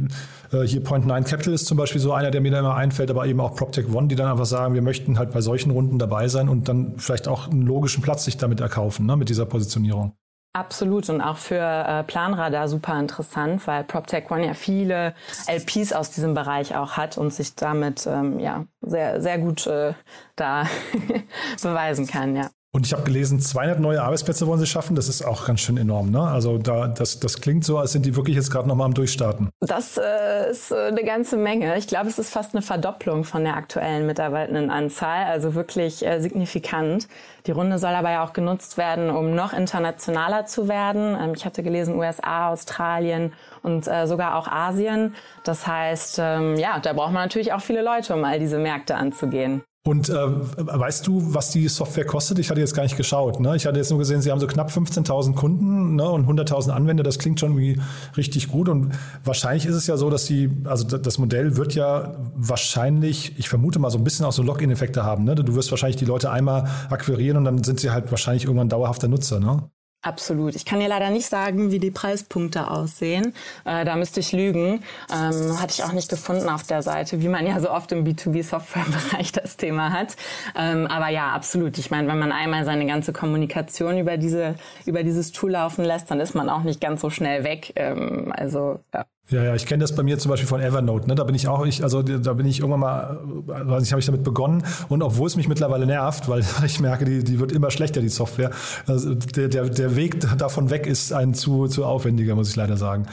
äh, 0.53 0.63
hier 0.67 0.83
Point 0.83 1.07
Nine 1.07 1.23
Capital 1.23 1.55
ist 1.55 1.67
zum 1.67 1.79
Beispiel 1.79 2.01
so 2.01 2.13
einer, 2.13 2.33
der 2.33 2.41
mir 2.41 2.51
da 2.51 2.59
immer 2.59 2.75
einfällt, 2.75 3.11
aber 3.11 3.25
eben 3.27 3.41
auch 3.41 3.55
PropTech 3.55 3.89
One, 3.95 4.09
die 4.09 4.17
dann 4.17 4.31
einfach 4.31 4.45
sagen, 4.45 4.75
wir 4.75 4.83
möchten 4.83 5.19
halt 5.19 5.31
bei 5.31 5.41
solchen 5.41 5.71
Runden 5.71 5.99
dabei 5.99 6.27
sein 6.27 6.49
und 6.49 6.69
dann 6.69 6.99
vielleicht 6.99 7.29
auch 7.29 7.49
einen 7.49 7.63
logischen 7.63 8.03
Platz 8.03 8.25
sich 8.25 8.39
damit 8.39 8.61
erkaufen, 8.61 9.07
ne? 9.07 9.17
mit 9.17 9.29
dieser 9.29 9.47
Positionierung. 9.47 10.15
Absolut 10.59 11.09
und 11.09 11.21
auch 11.21 11.37
für 11.37 11.55
äh, 11.55 12.03
Planradar 12.03 12.67
super 12.67 12.99
interessant, 12.99 13.65
weil 13.69 13.85
PropTech 13.85 14.29
One 14.29 14.45
ja 14.45 14.55
viele 14.55 15.15
LPs 15.47 15.93
aus 15.93 16.11
diesem 16.11 16.35
Bereich 16.35 16.75
auch 16.75 16.97
hat 16.97 17.17
und 17.17 17.33
sich 17.33 17.55
damit 17.55 18.09
ähm, 18.09 18.41
ja 18.41 18.67
sehr 18.81 19.21
sehr 19.23 19.39
gut 19.39 19.69
äh, 19.69 19.93
da 20.35 20.65
beweisen 21.63 22.09
kann, 22.09 22.35
ja. 22.35 22.51
Und 22.71 22.87
ich 22.87 22.93
habe 22.93 23.03
gelesen, 23.03 23.41
200 23.41 23.81
neue 23.81 24.03
Arbeitsplätze 24.03 24.47
wollen 24.47 24.61
sie 24.61 24.67
schaffen. 24.67 24.95
Das 24.95 25.09
ist 25.09 25.25
auch 25.25 25.47
ganz 25.47 25.61
schön 25.61 25.79
enorm. 25.79 26.11
Ne? 26.11 26.21
Also 26.21 26.59
da, 26.59 26.87
das, 26.87 27.19
das 27.19 27.41
klingt 27.41 27.65
so, 27.65 27.79
als 27.79 27.93
sind 27.93 28.05
die 28.05 28.15
wirklich 28.15 28.37
jetzt 28.37 28.51
gerade 28.51 28.69
nochmal 28.69 28.85
am 28.85 28.93
Durchstarten. 28.93 29.49
Das 29.61 29.97
äh, 29.97 30.51
ist 30.51 30.71
äh, 30.71 30.89
eine 30.89 31.03
ganze 31.03 31.39
Menge. 31.39 31.79
Ich 31.79 31.87
glaube, 31.87 32.09
es 32.09 32.19
ist 32.19 32.31
fast 32.31 32.55
eine 32.55 32.61
Verdopplung 32.61 33.25
von 33.25 33.43
der 33.45 33.57
aktuellen 33.57 34.07
Mitarbeitendenanzahl. 34.07 35.25
Also 35.25 35.55
wirklich 35.55 36.05
äh, 36.05 36.21
signifikant. 36.21 37.09
Die 37.47 37.53
Runde 37.53 37.79
soll 37.79 37.95
aber 37.95 38.11
ja 38.11 38.23
auch 38.23 38.35
genutzt 38.35 38.77
werden, 38.77 39.09
um 39.09 39.35
noch 39.35 39.55
internationaler 39.55 40.45
zu 40.45 40.69
werden. 40.69 41.17
Ähm, 41.19 41.33
ich 41.35 41.47
hatte 41.47 41.63
gelesen, 41.63 41.95
USA, 41.97 42.51
Australien 42.51 43.33
und 43.63 43.89
äh, 43.89 44.07
sogar 44.07 44.37
auch 44.37 44.47
Asien. 44.47 45.15
Das 45.43 45.67
heißt, 45.67 46.19
ähm, 46.21 46.57
ja, 46.57 46.79
da 46.81 46.93
braucht 46.93 47.13
man 47.13 47.23
natürlich 47.23 47.55
auch 47.55 47.63
viele 47.63 47.81
Leute, 47.81 48.15
um 48.15 48.25
all 48.25 48.39
diese 48.39 48.59
Märkte 48.59 48.97
anzugehen. 48.97 49.63
Und 49.87 50.11
äh, 50.11 50.15
weißt 50.15 51.07
du, 51.07 51.35
was 51.35 51.51
die 51.51 51.67
Software 51.69 52.05
kostet? 52.05 52.39
Ich 52.39 52.51
hatte 52.51 52.61
jetzt 52.61 52.75
gar 52.75 52.83
nicht 52.83 52.97
geschaut. 52.97 53.41
Ne? 53.41 53.57
Ich 53.57 53.65
hatte 53.65 53.79
jetzt 53.79 53.89
nur 53.89 53.99
gesehen, 53.99 54.21
sie 54.21 54.31
haben 54.31 54.41
so 54.41 54.47
knapp 54.47 54.71
15.000 54.71 55.35
Kunden 55.35 55.97
ne? 55.97 56.07
und 56.11 56.29
100.000 56.29 56.71
Anwender. 56.71 57.03
Das 57.03 57.19
klingt 57.19 57.41
schon 57.41 57.57
wie 57.57 57.81
richtig 58.17 58.49
gut. 58.49 58.69
Und 58.69 58.93
wahrscheinlich 59.25 59.65
ist 59.65 59.75
es 59.75 59.87
ja 59.87 59.97
so, 59.97 60.11
dass 60.11 60.27
sie, 60.27 60.51
also 60.65 60.85
das 60.85 61.19
Modell 61.19 61.57
wird 61.57 61.75
ja 61.75 62.17
wahrscheinlich, 62.35 63.39
ich 63.39 63.49
vermute 63.49 63.79
mal, 63.79 63.91
so 63.91 63.97
ein 63.97 64.05
bisschen 64.05 64.27
auch 64.27 64.33
so 64.33 64.43
Login-Effekte 64.43 65.05
haben. 65.05 65.25
Ne? 65.25 65.35
Du 65.35 65.55
wirst 65.55 65.71
wahrscheinlich 65.71 65.97
die 65.97 66.05
Leute 66.05 66.31
einmal 66.31 66.69
akquirieren 66.91 67.39
und 67.39 67.45
dann 67.45 67.65
sind 67.65 67.81
sie 67.81 67.91
halt 67.91 68.11
wahrscheinlich 68.11 68.45
irgendwann 68.45 68.69
dauerhafter 68.69 69.09
Nutzer. 69.09 69.41
Ne? 69.41 69.71
Absolut. 70.01 70.55
Ich 70.55 70.65
kann 70.65 70.79
dir 70.79 70.87
leider 70.89 71.11
nicht 71.11 71.27
sagen, 71.27 71.73
wie 71.73 71.81
die 71.81 71.91
Preispunkte 71.91 72.71
aussehen. 72.71 73.35
Äh, 73.65 73.85
da 73.85 73.97
müsste 73.97 74.21
ich 74.21 74.31
lügen. 74.31 74.85
Ähm, 75.13 75.61
hatte 75.61 75.75
ich 75.77 75.83
auch 75.83 75.93
nicht 75.93 76.09
gefunden 76.09 76.49
auf 76.49 76.63
der 76.63 76.83
Seite, 76.83 77.21
wie 77.21 77.29
man 77.29 77.45
ja 77.45 77.59
so 77.59 77.69
oft 77.69 77.91
im 77.91 78.05
B2B-Software-Bereich 78.05 79.33
das 79.33 79.57
Thema 79.57 79.93
hat. 79.93 80.17
Ähm, 80.57 80.87
aber 80.87 81.09
ja, 81.09 81.33
absolut. 81.33 81.79
Ich 81.79 81.91
meine, 81.91 82.07
wenn 82.07 82.19
man 82.19 82.31
einmal 82.31 82.65
seine 82.65 82.87
ganze 82.87 83.13
Kommunikation 83.13 83.99
über 83.99 84.17
diese 84.19 84.55
über 84.87 85.03
dieses 85.03 85.33
Tool 85.33 85.51
laufen 85.51 85.85
lässt, 85.85 86.11
dann 86.13 86.21
ist 86.21 86.35
man 86.35 86.49
auch 86.49 86.63
nicht 86.63 86.81
ganz 86.81 87.01
so 87.01 87.11
schnell 87.11 87.43
weg. 87.43 87.73
Ähm, 87.75 88.33
also 88.37 88.79
ja. 88.95 89.05
Ja, 89.31 89.45
ja, 89.45 89.55
ich 89.55 89.67
kenne 89.67 89.83
das 89.83 89.95
bei 89.95 90.03
mir 90.03 90.19
zum 90.19 90.31
Beispiel 90.31 90.49
von 90.49 90.61
Evernote. 90.61 91.07
Ne? 91.07 91.15
Da 91.15 91.25
bin 91.25 91.35
ich 91.35 91.49
auch, 91.49 91.65
ich, 91.67 91.83
also 91.83 92.03
da 92.03 92.33
bin 92.33 92.47
ich 92.47 92.61
irgendwann 92.61 92.81
mal, 92.81 93.19
weiß 93.47 93.83
nicht, 93.83 93.93
habe 93.93 94.01
ich 94.01 94.07
damit 94.07 94.25
begonnen. 94.25 94.65
Und 94.89 95.03
obwohl 95.03 95.27
es 95.27 95.37
mich 95.37 95.49
mittlerweile 95.49 95.85
nervt, 95.85 96.29
weil 96.29 96.43
ich 96.65 96.81
merke, 96.81 97.05
die, 97.05 97.23
die 97.23 97.39
wird 97.39 97.53
immer 97.53 97.71
schlechter, 97.71 98.01
die 98.01 98.09
Software. 98.09 98.51
Also 98.87 99.15
der, 99.15 99.49
der, 99.49 99.69
der 99.69 99.97
Weg 99.97 100.21
davon 100.39 100.71
weg 100.71 100.87
ist 100.87 101.13
ein 101.13 101.35
zu, 101.35 101.67
zu 101.67 101.85
aufwendiger, 101.85 102.35
muss 102.35 102.49
ich 102.49 102.57
leider 102.57 102.79
sagen. 102.79 103.07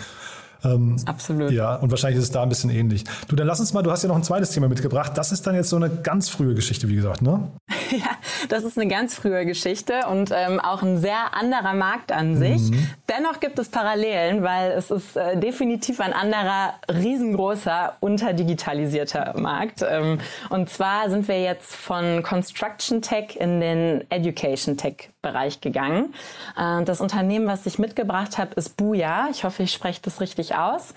Ähm, 0.63 0.95
Absolut. 1.05 1.51
Ja, 1.51 1.75
und 1.75 1.91
wahrscheinlich 1.91 2.17
ist 2.17 2.25
es 2.25 2.31
da 2.31 2.43
ein 2.43 2.49
bisschen 2.49 2.69
ähnlich. 2.69 3.03
Du, 3.27 3.35
dann 3.35 3.47
lass 3.47 3.59
uns 3.59 3.73
mal, 3.73 3.83
du 3.83 3.91
hast 3.91 4.03
ja 4.03 4.07
noch 4.07 4.15
ein 4.15 4.23
zweites 4.23 4.51
Thema 4.51 4.69
mitgebracht. 4.69 5.11
Das 5.15 5.31
ist 5.31 5.45
dann 5.45 5.55
jetzt 5.55 5.69
so 5.69 5.75
eine 5.75 5.89
ganz 5.89 6.29
frühe 6.29 6.55
Geschichte, 6.55 6.87
wie 6.87 6.95
gesagt, 6.95 7.21
ne? 7.21 7.51
ja, 7.91 8.17
das 8.49 8.63
ist 8.63 8.77
eine 8.77 8.89
ganz 8.89 9.15
frühe 9.15 9.45
Geschichte 9.45 10.07
und 10.09 10.31
ähm, 10.33 10.59
auch 10.59 10.81
ein 10.81 10.99
sehr 10.99 11.33
anderer 11.33 11.73
Markt 11.73 12.11
an 12.11 12.37
sich. 12.37 12.71
Mhm. 12.71 12.89
Dennoch 13.09 13.39
gibt 13.39 13.59
es 13.59 13.69
Parallelen, 13.69 14.43
weil 14.43 14.71
es 14.71 14.91
ist 14.91 15.15
äh, 15.15 15.37
definitiv 15.37 15.99
ein 15.99 16.13
anderer, 16.13 16.75
riesengroßer, 16.89 17.97
unterdigitalisierter 17.99 19.33
Markt. 19.37 19.83
Ähm, 19.87 20.19
und 20.49 20.69
zwar 20.69 21.09
sind 21.09 21.27
wir 21.27 21.41
jetzt 21.41 21.75
von 21.75 22.23
Construction 22.23 23.01
Tech 23.01 23.35
in 23.37 23.59
den 23.59 24.09
Education 24.09 24.77
Tech 24.77 25.09
Bereich 25.21 25.59
gegangen. 25.59 26.13
Äh, 26.55 26.83
das 26.83 27.01
Unternehmen, 27.01 27.47
was 27.47 27.65
ich 27.65 27.79
mitgebracht 27.79 28.37
habe, 28.37 28.53
ist 28.55 28.77
Buja. 28.77 29.27
Ich 29.31 29.43
hoffe, 29.43 29.63
ich 29.63 29.73
spreche 29.73 29.99
das 30.03 30.21
richtig 30.21 30.55
aus. 30.55 30.93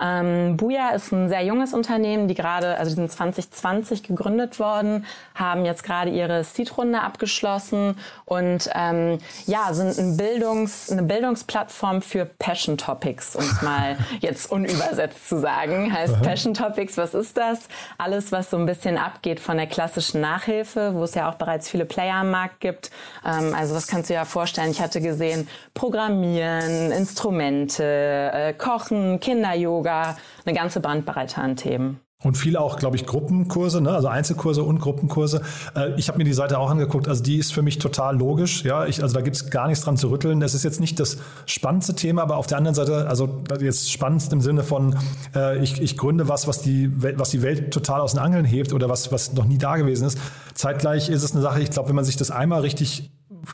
Ähm, 0.00 0.56
Buja 0.56 0.90
ist 0.90 1.12
ein 1.12 1.28
sehr 1.28 1.42
junges 1.42 1.72
Unternehmen, 1.72 2.28
die 2.28 2.34
gerade, 2.34 2.76
also 2.78 2.90
die 2.90 2.96
sind 2.96 3.10
2020 3.10 4.02
gegründet 4.02 4.58
worden, 4.58 5.06
haben 5.34 5.64
jetzt 5.64 5.82
gerade 5.82 6.10
ihre 6.10 6.44
Seed-Runde 6.44 7.00
abgeschlossen 7.00 7.96
und 8.24 8.68
ähm, 8.74 9.18
ja, 9.46 9.72
sind 9.72 9.98
ein 9.98 10.16
Bildungs-, 10.16 10.90
eine 10.90 11.02
Bildungsplattform 11.02 12.02
für 12.02 12.24
Passion 12.24 12.76
Topics, 12.76 13.36
um 13.36 13.42
es 13.42 13.62
mal 13.62 13.96
jetzt 14.20 14.50
unübersetzt 14.50 15.28
zu 15.28 15.38
sagen. 15.38 15.92
Heißt 15.92 16.14
Aha. 16.14 16.22
Passion 16.22 16.54
Topics, 16.54 16.96
was 16.96 17.14
ist 17.14 17.36
das? 17.36 17.68
Alles, 17.98 18.32
was 18.32 18.50
so 18.50 18.56
ein 18.56 18.66
bisschen 18.66 18.98
abgeht 18.98 19.40
von 19.40 19.56
der 19.56 19.66
klassischen 19.66 20.20
Nachhilfe, 20.20 20.94
wo 20.94 21.04
es 21.04 21.14
ja 21.14 21.30
auch 21.30 21.34
bereits 21.34 21.68
viele 21.68 21.84
Player 21.84 22.16
am 22.16 22.30
Markt 22.30 22.60
gibt. 22.60 22.90
Ähm, 23.24 23.54
also 23.54 23.74
was 23.74 23.86
kannst 23.86 24.10
du 24.10 24.14
dir 24.14 24.20
ja 24.20 24.24
vorstellen? 24.24 24.70
Ich 24.70 24.80
hatte 24.80 25.00
gesehen, 25.00 25.48
Programmieren, 25.74 26.92
Instrumente, 26.92 27.84
äh, 28.32 28.52
Kochen, 28.52 29.20
Kinder-Yoga, 29.20 29.85
Yoga, 29.86 30.16
eine 30.44 30.56
ganze 30.56 30.80
Bandbreite 30.80 31.40
an 31.40 31.56
Themen. 31.56 32.00
Und 32.22 32.34
viele 32.34 32.60
auch, 32.60 32.78
glaube 32.78 32.96
ich, 32.96 33.04
Gruppenkurse, 33.04 33.80
ne? 33.82 33.90
also 33.90 34.08
Einzelkurse 34.08 34.62
und 34.62 34.80
Gruppenkurse. 34.80 35.42
Äh, 35.76 35.92
ich 35.98 36.08
habe 36.08 36.16
mir 36.16 36.24
die 36.24 36.32
Seite 36.32 36.58
auch 36.58 36.70
angeguckt, 36.70 37.08
also 37.08 37.22
die 37.22 37.36
ist 37.36 37.52
für 37.52 37.60
mich 37.60 37.78
total 37.78 38.16
logisch. 38.16 38.64
Ja, 38.64 38.86
ich, 38.86 39.02
also 39.02 39.14
da 39.14 39.20
gibt 39.20 39.36
es 39.36 39.50
gar 39.50 39.68
nichts 39.68 39.84
dran 39.84 39.98
zu 39.98 40.08
rütteln. 40.08 40.40
Das 40.40 40.54
ist 40.54 40.64
jetzt 40.64 40.80
nicht 40.80 40.98
das 40.98 41.18
spannendste 41.44 41.94
Thema, 41.94 42.22
aber 42.22 42.38
auf 42.38 42.46
der 42.46 42.56
anderen 42.56 42.74
Seite, 42.74 43.06
also 43.06 43.44
jetzt 43.60 43.92
spannend 43.92 44.32
im 44.32 44.40
Sinne 44.40 44.62
von, 44.62 44.96
äh, 45.34 45.62
ich, 45.62 45.80
ich 45.80 45.98
gründe 45.98 46.26
was, 46.26 46.48
was 46.48 46.62
die, 46.62 46.90
was 47.18 47.30
die 47.30 47.42
Welt 47.42 47.72
total 47.72 48.00
aus 48.00 48.12
den 48.12 48.20
Angeln 48.20 48.46
hebt 48.46 48.72
oder 48.72 48.88
was, 48.88 49.12
was 49.12 49.34
noch 49.34 49.44
nie 49.44 49.58
da 49.58 49.76
gewesen 49.76 50.06
ist. 50.06 50.18
Zeitgleich 50.54 51.10
ist 51.10 51.22
es 51.22 51.32
eine 51.32 51.42
Sache, 51.42 51.60
ich 51.60 51.70
glaube, 51.70 51.90
wenn 51.90 51.96
man 51.96 52.04
sich 52.06 52.16
das 52.16 52.30
einmal 52.30 52.62
richtig, 52.62 53.10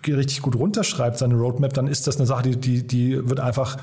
richtig 0.07 0.41
gut 0.41 0.55
runterschreibt, 0.55 1.19
seine 1.19 1.35
Roadmap, 1.35 1.75
dann 1.75 1.89
ist 1.89 2.07
das 2.07 2.17
eine 2.17 2.27
Sache, 2.27 2.45
die, 2.45 2.57
die, 2.57 2.87
die 2.87 3.29
wird 3.29 3.41
einfach 3.41 3.77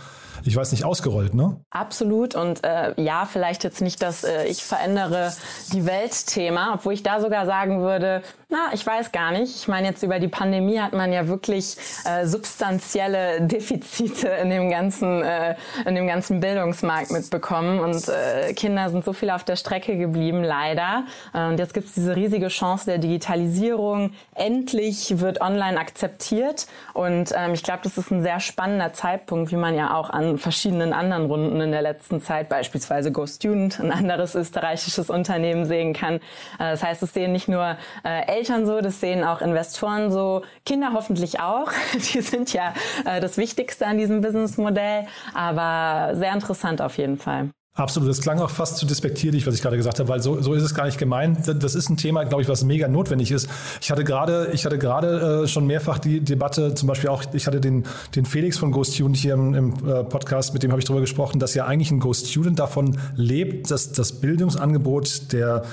ich 0.44 0.56
weiß 0.56 0.72
nicht, 0.72 0.86
ausgerollt, 0.86 1.34
ne? 1.34 1.62
Absolut. 1.70 2.36
Und 2.36 2.64
äh, 2.64 2.94
ja, 3.02 3.26
vielleicht 3.26 3.64
jetzt 3.64 3.82
nicht 3.82 4.02
das 4.02 4.24
äh, 4.24 4.46
Ich 4.46 4.64
verändere 4.64 5.34
die 5.74 5.86
Welt-Thema, 5.86 6.74
obwohl 6.76 6.94
ich 6.94 7.04
da 7.04 7.22
sogar 7.22 7.46
sagen 7.46 7.82
würde, 7.82 8.22
na, 8.52 8.70
ich 8.74 8.86
weiß 8.86 9.12
gar 9.12 9.32
nicht. 9.32 9.56
Ich 9.56 9.68
meine, 9.68 9.88
jetzt 9.88 10.02
über 10.02 10.18
die 10.18 10.28
Pandemie 10.28 10.80
hat 10.80 10.94
man 10.94 11.14
ja 11.14 11.28
wirklich 11.28 11.78
äh, 12.06 12.26
substanzielle 12.26 13.42
Defizite 13.42 14.28
in 14.28 14.50
dem 14.50 14.72
ganzen, 14.72 15.22
äh, 15.22 15.56
in 15.86 15.94
dem 15.94 16.08
ganzen 16.08 16.40
Bildungsmarkt 16.40 17.12
mitbekommen. 17.12 17.80
Und 17.80 18.08
äh, 18.08 18.54
Kinder 18.54 18.90
sind 18.90 19.06
so 19.06 19.14
viel 19.14 19.30
auf 19.30 19.44
der 19.44 19.56
Strecke 19.56 19.98
geblieben, 19.98 20.44
leider. 20.44 21.04
Und 21.32 21.60
jetzt 21.60 21.76
gibt 21.76 21.90
es 21.90 21.94
diese 21.94 22.16
riesige 22.16 22.48
Chance 22.48 22.86
der 22.86 22.98
Digitalisierung. 22.98 24.14
Endlich 24.34 25.20
wird 25.20 25.42
online 25.42 25.80
akzeptiert. 25.80 26.66
Und 26.96 27.32
ähm, 27.38 27.54
ich 27.54 27.62
glaube, 27.62 27.82
das 27.84 28.00
ist 28.00 28.10
ein 28.10 28.24
sehr 28.24 28.40
spannender 28.40 28.94
Zeitpunkt, 28.94 29.52
wie 29.52 29.58
man 29.58 29.76
ja 29.76 29.94
auch 29.94 30.10
an 30.10 30.40
verschiedenen 30.40 30.92
anderen 30.94 31.28
Runden 31.28 31.62
in 31.62 31.72
der 31.72 31.84
letzten 31.84 32.20
Zeit, 32.20 32.50
beispielsweise 32.50 33.12
Go 33.12 33.28
Student, 33.28 33.80
ein 33.80 33.92
anderes 33.92 34.34
österreichisches 34.34 35.12
Unternehmen 35.12 35.66
sehen 35.66 35.94
kann. 35.94 36.16
Äh, 36.16 36.72
das 36.72 36.84
heißt, 36.84 37.04
es 37.04 37.14
sehen 37.14 37.32
nicht 37.32 37.48
nur 37.48 37.78
äh, 38.04 38.39
Eltern 38.40 38.66
so, 38.66 38.80
das 38.80 39.02
sehen 39.02 39.24
auch 39.24 39.42
Investoren 39.42 40.12
so, 40.12 40.44
Kinder 40.66 40.92
hoffentlich 40.94 41.40
auch. 41.42 41.72
Die 42.14 42.22
sind 42.22 42.54
ja 42.54 42.74
äh, 43.06 43.20
das 43.20 43.38
Wichtigste 43.38 43.86
an 43.86 43.98
diesem 43.98 44.22
Businessmodell, 44.22 45.08
aber 45.34 46.16
sehr 46.16 46.34
interessant 46.34 46.82
auf 46.82 46.98
jeden 46.98 47.18
Fall. 47.18 47.50
Absolut, 47.74 48.10
das 48.10 48.20
klang 48.20 48.40
auch 48.40 48.50
fast 48.50 48.78
zu 48.78 48.86
despektierlich, 48.86 49.48
was 49.48 49.56
ich 49.56 49.62
gerade 49.62 49.78
gesagt 49.78 50.00
habe, 50.00 50.10
weil 50.10 50.22
so, 50.22 50.42
so 50.42 50.54
ist 50.54 50.64
es 50.64 50.74
gar 50.74 50.86
nicht 50.86 50.98
gemeint. 50.98 51.40
Das 51.48 51.76
ist 51.76 51.90
ein 51.90 51.96
Thema, 51.96 52.24
glaube 52.26 52.42
ich, 52.42 52.50
was 52.50 52.64
mega 52.64 52.88
notwendig 52.90 53.32
ist. 53.32 53.48
Ich 53.82 53.90
hatte 53.90 54.04
gerade, 54.04 54.50
ich 54.54 54.66
hatte 54.66 54.78
gerade 54.78 55.44
äh, 55.44 55.48
schon 55.48 55.66
mehrfach 55.66 55.98
die 56.00 56.20
Debatte, 56.20 56.74
zum 56.74 56.88
Beispiel 56.88 57.10
auch, 57.10 57.24
ich 57.32 57.48
hatte 57.48 57.62
den, 57.62 57.86
den 58.16 58.26
Felix 58.26 58.58
von 58.58 58.72
Go 58.72 58.84
Student 58.84 59.18
hier 59.18 59.34
im, 59.34 59.54
im 59.54 59.74
äh, 59.88 60.04
Podcast, 60.04 60.54
mit 60.54 60.64
dem 60.64 60.72
habe 60.72 60.82
ich 60.82 60.86
darüber 60.86 61.02
gesprochen, 61.02 61.40
dass 61.40 61.54
ja 61.54 61.66
eigentlich 61.66 61.92
ein 61.92 62.00
Go 62.00 62.14
Student 62.14 62.60
davon 62.60 62.98
lebt, 63.16 63.72
dass 63.72 63.94
das 63.94 64.14
Bildungsangebot 64.14 65.32
der 65.32 65.64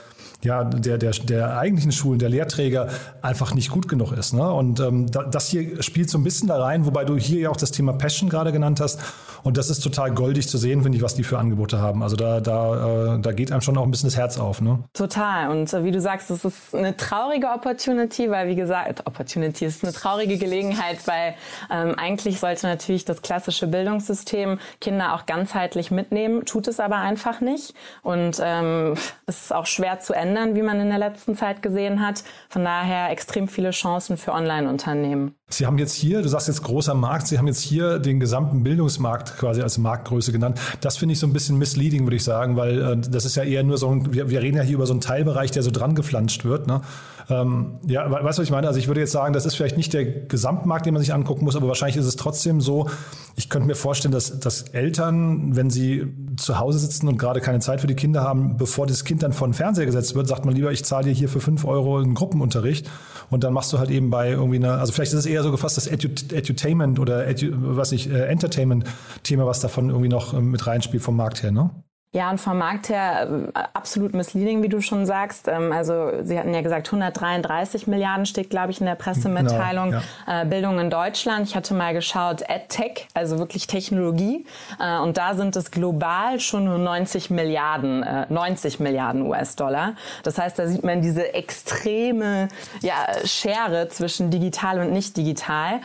ja, 0.43 0.65
der, 0.65 0.99
der, 0.99 1.11
der 1.13 1.59
eigentlichen 1.59 1.93
Schulen, 1.93 2.19
der 2.19 2.29
Lehrträger 2.29 2.89
einfach 3.23 3.55
nicht 3.55 3.71
gut 3.71 3.89
genug 3.89 4.13
ist. 4.13 4.33
Ne? 4.33 4.49
Und 4.53 4.81
ähm, 4.81 5.07
das 5.11 5.49
hier 5.49 5.83
spielt 5.83 6.11
so 6.11 6.19
ein 6.19 6.25
bisschen 6.25 6.49
da 6.49 6.63
rein, 6.63 6.87
wobei 6.87 7.05
du 7.05 7.17
hier 7.17 7.41
ja 7.41 7.51
auch 7.51 7.57
das 7.57 7.71
Thema 7.71 7.93
Passion 7.93 8.29
gerade 8.29 8.53
genannt 8.53 8.81
hast. 8.81 9.01
Und 9.43 9.57
das 9.57 9.71
ist 9.71 9.81
total 9.81 10.13
goldig 10.13 10.49
zu 10.49 10.59
sehen, 10.59 10.83
finde 10.83 10.97
ich, 10.99 11.05
was 11.05 11.15
die 11.15 11.23
für 11.23 11.39
Angebote 11.39 11.81
haben. 11.81 12.03
Also 12.03 12.17
da, 12.17 12.41
da, 12.41 13.15
äh, 13.15 13.21
da 13.21 13.33
geht 13.33 13.53
einem 13.53 13.61
schon 13.61 13.77
auch 13.79 13.85
ein 13.85 13.91
bisschen 13.91 14.09
das 14.09 14.17
Herz 14.17 14.39
auf. 14.39 14.61
Ne? 14.61 14.81
Total. 14.93 15.51
Und 15.51 15.73
äh, 15.73 15.85
wie 15.85 15.93
du 15.93 16.01
sagst, 16.01 16.31
das 16.31 16.45
ist 16.45 16.75
eine 16.75 16.97
traurige 16.97 17.49
Opportunity, 17.49 18.31
weil 18.31 18.49
wie 18.49 18.57
gesagt, 18.57 19.07
Opportunity 19.07 19.65
ist 19.65 19.85
eine 19.85 19.93
traurige 19.93 20.37
Gelegenheit, 20.37 20.99
weil 21.07 21.35
ähm, 21.71 21.95
eigentlich 21.97 22.41
sollte 22.41 22.67
natürlich 22.67 23.05
das 23.05 23.23
klassische 23.23 23.67
Bildungssystem 23.67 24.59
Kinder 24.81 25.15
auch 25.15 25.27
ganzheitlich 25.27 25.91
mitnehmen, 25.91 26.45
tut 26.45 26.69
es 26.69 26.81
aber 26.81 26.97
einfach 26.97 27.41
nicht. 27.41 27.75
Und 28.03 28.41
ähm, 28.43 28.95
es 29.27 29.43
ist 29.43 29.55
auch 29.55 29.67
schwer 29.67 30.01
zu 30.01 30.13
ändern, 30.13 30.26
wie 30.35 30.63
man 30.63 30.81
in 30.81 30.89
der 30.89 30.99
letzten 30.99 31.37
Zeit 31.37 31.63
gesehen 31.63 32.05
hat. 32.05 32.25
Von 32.49 32.65
daher 32.65 33.11
extrem 33.11 33.49
viele 33.49 33.71
Chancen 33.71 34.17
für 34.17 34.33
Online-Unternehmen. 34.33 35.35
Sie 35.49 35.65
haben 35.65 35.79
jetzt 35.79 35.95
hier, 35.95 36.23
du 36.23 36.29
sagst 36.29 36.49
jetzt 36.49 36.65
großer 36.65 36.95
Markt, 36.95 37.29
Sie 37.29 37.39
haben 37.39 37.47
jetzt 37.47 37.61
hier 37.61 38.01
den 38.01 38.19
gesamten 38.19 38.65
Bildungsmarkt 38.65 39.39
quasi 39.39 39.63
als 39.63 39.79
Marktgröße 39.79 40.33
genannt. 40.33 40.61
Das 40.81 40.97
finde 40.97 41.13
ich 41.13 41.21
so 41.21 41.27
ein 41.27 41.33
bisschen 41.33 41.57
misleading, 41.57 42.05
würde 42.05 42.17
ich 42.17 42.25
sagen, 42.25 42.57
weil 42.57 42.83
äh, 42.83 42.97
das 42.97 43.25
ist 43.25 43.37
ja 43.37 43.45
eher 43.45 43.63
nur 43.63 43.79
so 43.79 43.89
ein, 43.89 44.13
wir, 44.13 44.29
wir 44.29 44.43
reden 44.43 44.57
ja 44.57 44.65
hier 44.65 44.75
über 44.75 44.87
so 44.87 44.93
einen 44.93 45.01
Teilbereich, 45.01 45.53
der 45.53 45.63
so 45.63 45.71
dran 45.71 45.95
geflanscht 45.95 46.45
wird. 46.45 46.67
Ne? 46.67 46.81
Ähm, 47.29 47.79
ja, 47.87 48.11
weißt 48.11 48.39
du, 48.39 48.41
was 48.43 48.47
ich 48.47 48.51
meine? 48.51 48.67
Also 48.67 48.81
ich 48.81 48.89
würde 48.89 49.01
jetzt 49.01 49.13
sagen, 49.13 49.35
das 49.35 49.47
ist 49.47 49.55
vielleicht 49.55 49.77
nicht 49.77 49.93
der 49.93 50.05
Gesamtmarkt, 50.05 50.87
den 50.87 50.95
man 50.95 51.01
sich 51.01 51.15
angucken 51.15 51.45
muss, 51.45 51.55
aber 51.55 51.69
wahrscheinlich 51.69 51.97
ist 51.97 52.07
es 52.07 52.17
trotzdem 52.17 52.61
so. 52.61 52.89
Ich 53.37 53.49
könnte 53.49 53.67
mir 53.67 53.75
vorstellen, 53.75 54.13
dass, 54.13 54.41
dass 54.41 54.63
Eltern, 54.63 55.55
wenn 55.55 55.71
sie 55.71 56.13
zu 56.37 56.59
Hause 56.59 56.79
sitzen 56.79 57.09
und 57.09 57.19
gerade 57.19 57.41
keine 57.41 57.61
Zeit 57.61 57.81
für 57.81 57.87
die 57.87 57.95
Kinder 57.95 58.23
haben, 58.23 58.57
bevor 58.57 58.87
das 58.87 59.05
Kind 59.05 59.23
dann 59.23 59.33
vor 59.33 59.49
den 59.49 59.55
Fernseher 59.55 59.87
gesetzt 59.87 60.15
wird, 60.15 60.29
sagt 60.29 60.45
man 60.45 60.55
lieber, 60.55 60.73
ich 60.73 60.85
zahle 60.85 61.05
dir 61.07 61.13
hier 61.13 61.29
für 61.29 61.41
fünf 61.41 61.65
Euro 61.65 61.99
einen 61.99 62.15
Gruppenunterricht 62.15 62.91
und 63.31 63.45
dann 63.45 63.53
machst 63.53 63.73
du 63.73 63.79
halt 63.79 63.91
eben 63.91 64.11
bei 64.11 64.31
irgendwie 64.31 64.57
einer, 64.57 64.79
also 64.79 64.93
vielleicht 64.93 65.13
ist 65.13 65.21
es 65.21 65.27
eher 65.27 65.43
so 65.43 65.51
gefasst, 65.51 65.77
das 65.77 65.87
Edutainment 65.87 66.99
oder 66.99 67.27
Edu, 67.27 67.53
was 67.53 67.93
nicht, 67.93 68.11
äh, 68.11 68.27
Entertainment-Thema, 68.27 69.47
was 69.47 69.61
davon 69.61 69.91
irgendwie 69.91 70.09
noch 70.09 70.35
ähm, 70.35 70.51
mit 70.51 70.67
reinspielt 70.67 71.03
vom 71.03 71.17
Markt 71.17 71.43
her, 71.43 71.53
ne? 71.53 71.71
Ja, 72.13 72.31
und 72.31 72.39
vom 72.39 72.57
Markt 72.57 72.89
her 72.89 73.29
äh, 73.55 73.59
absolut 73.75 74.15
misleading, 74.15 74.63
wie 74.63 74.71
du 74.71 74.81
schon 74.81 75.05
sagst. 75.05 75.49
Ähm, 75.49 75.71
also 75.71 76.13
Sie 76.23 76.39
hatten 76.39 76.55
ja 76.55 76.63
gesagt, 76.63 76.87
133 76.87 77.89
Milliarden 77.89 78.25
steht, 78.25 78.49
glaube 78.49 78.71
ich, 78.71 78.81
in 78.81 78.87
der 78.87 78.95
Pressemitteilung. 78.95 79.91
Genau, 79.91 80.03
ja. 80.27 80.43
Äh, 80.43 80.47
Bildung 80.47 80.79
in 80.79 80.89
Deutschland. 80.89 81.47
Ich 81.47 81.55
hatte 81.55 81.75
mal 81.75 81.93
geschaut, 81.93 82.43
EdTech, 82.49 83.09
also 83.13 83.39
wirklich 83.39 83.67
Technologie. 83.67 84.47
Äh, 84.81 84.99
und 85.01 85.19
da 85.19 85.35
sind 85.35 85.57
es 85.57 85.71
global 85.71 86.41
schon 86.41 86.65
nur 86.65 86.79
90 86.79 87.29
Milliarden, 87.29 88.05
90 88.31 88.81
Milliarden 88.81 89.23
US-Dollar. 89.23 89.93
Das 90.23 90.39
heißt, 90.39 90.59
da 90.59 90.69
sieht 90.69 90.85
man 90.85 91.03
diese 91.03 91.35
extreme 91.35 92.49
ja, 92.81 92.95
Schere 93.25 93.89
zwischen 93.89 94.31
digital 94.31 94.79
und 94.79 94.93
nicht 94.93 95.17
digital. 95.17 95.81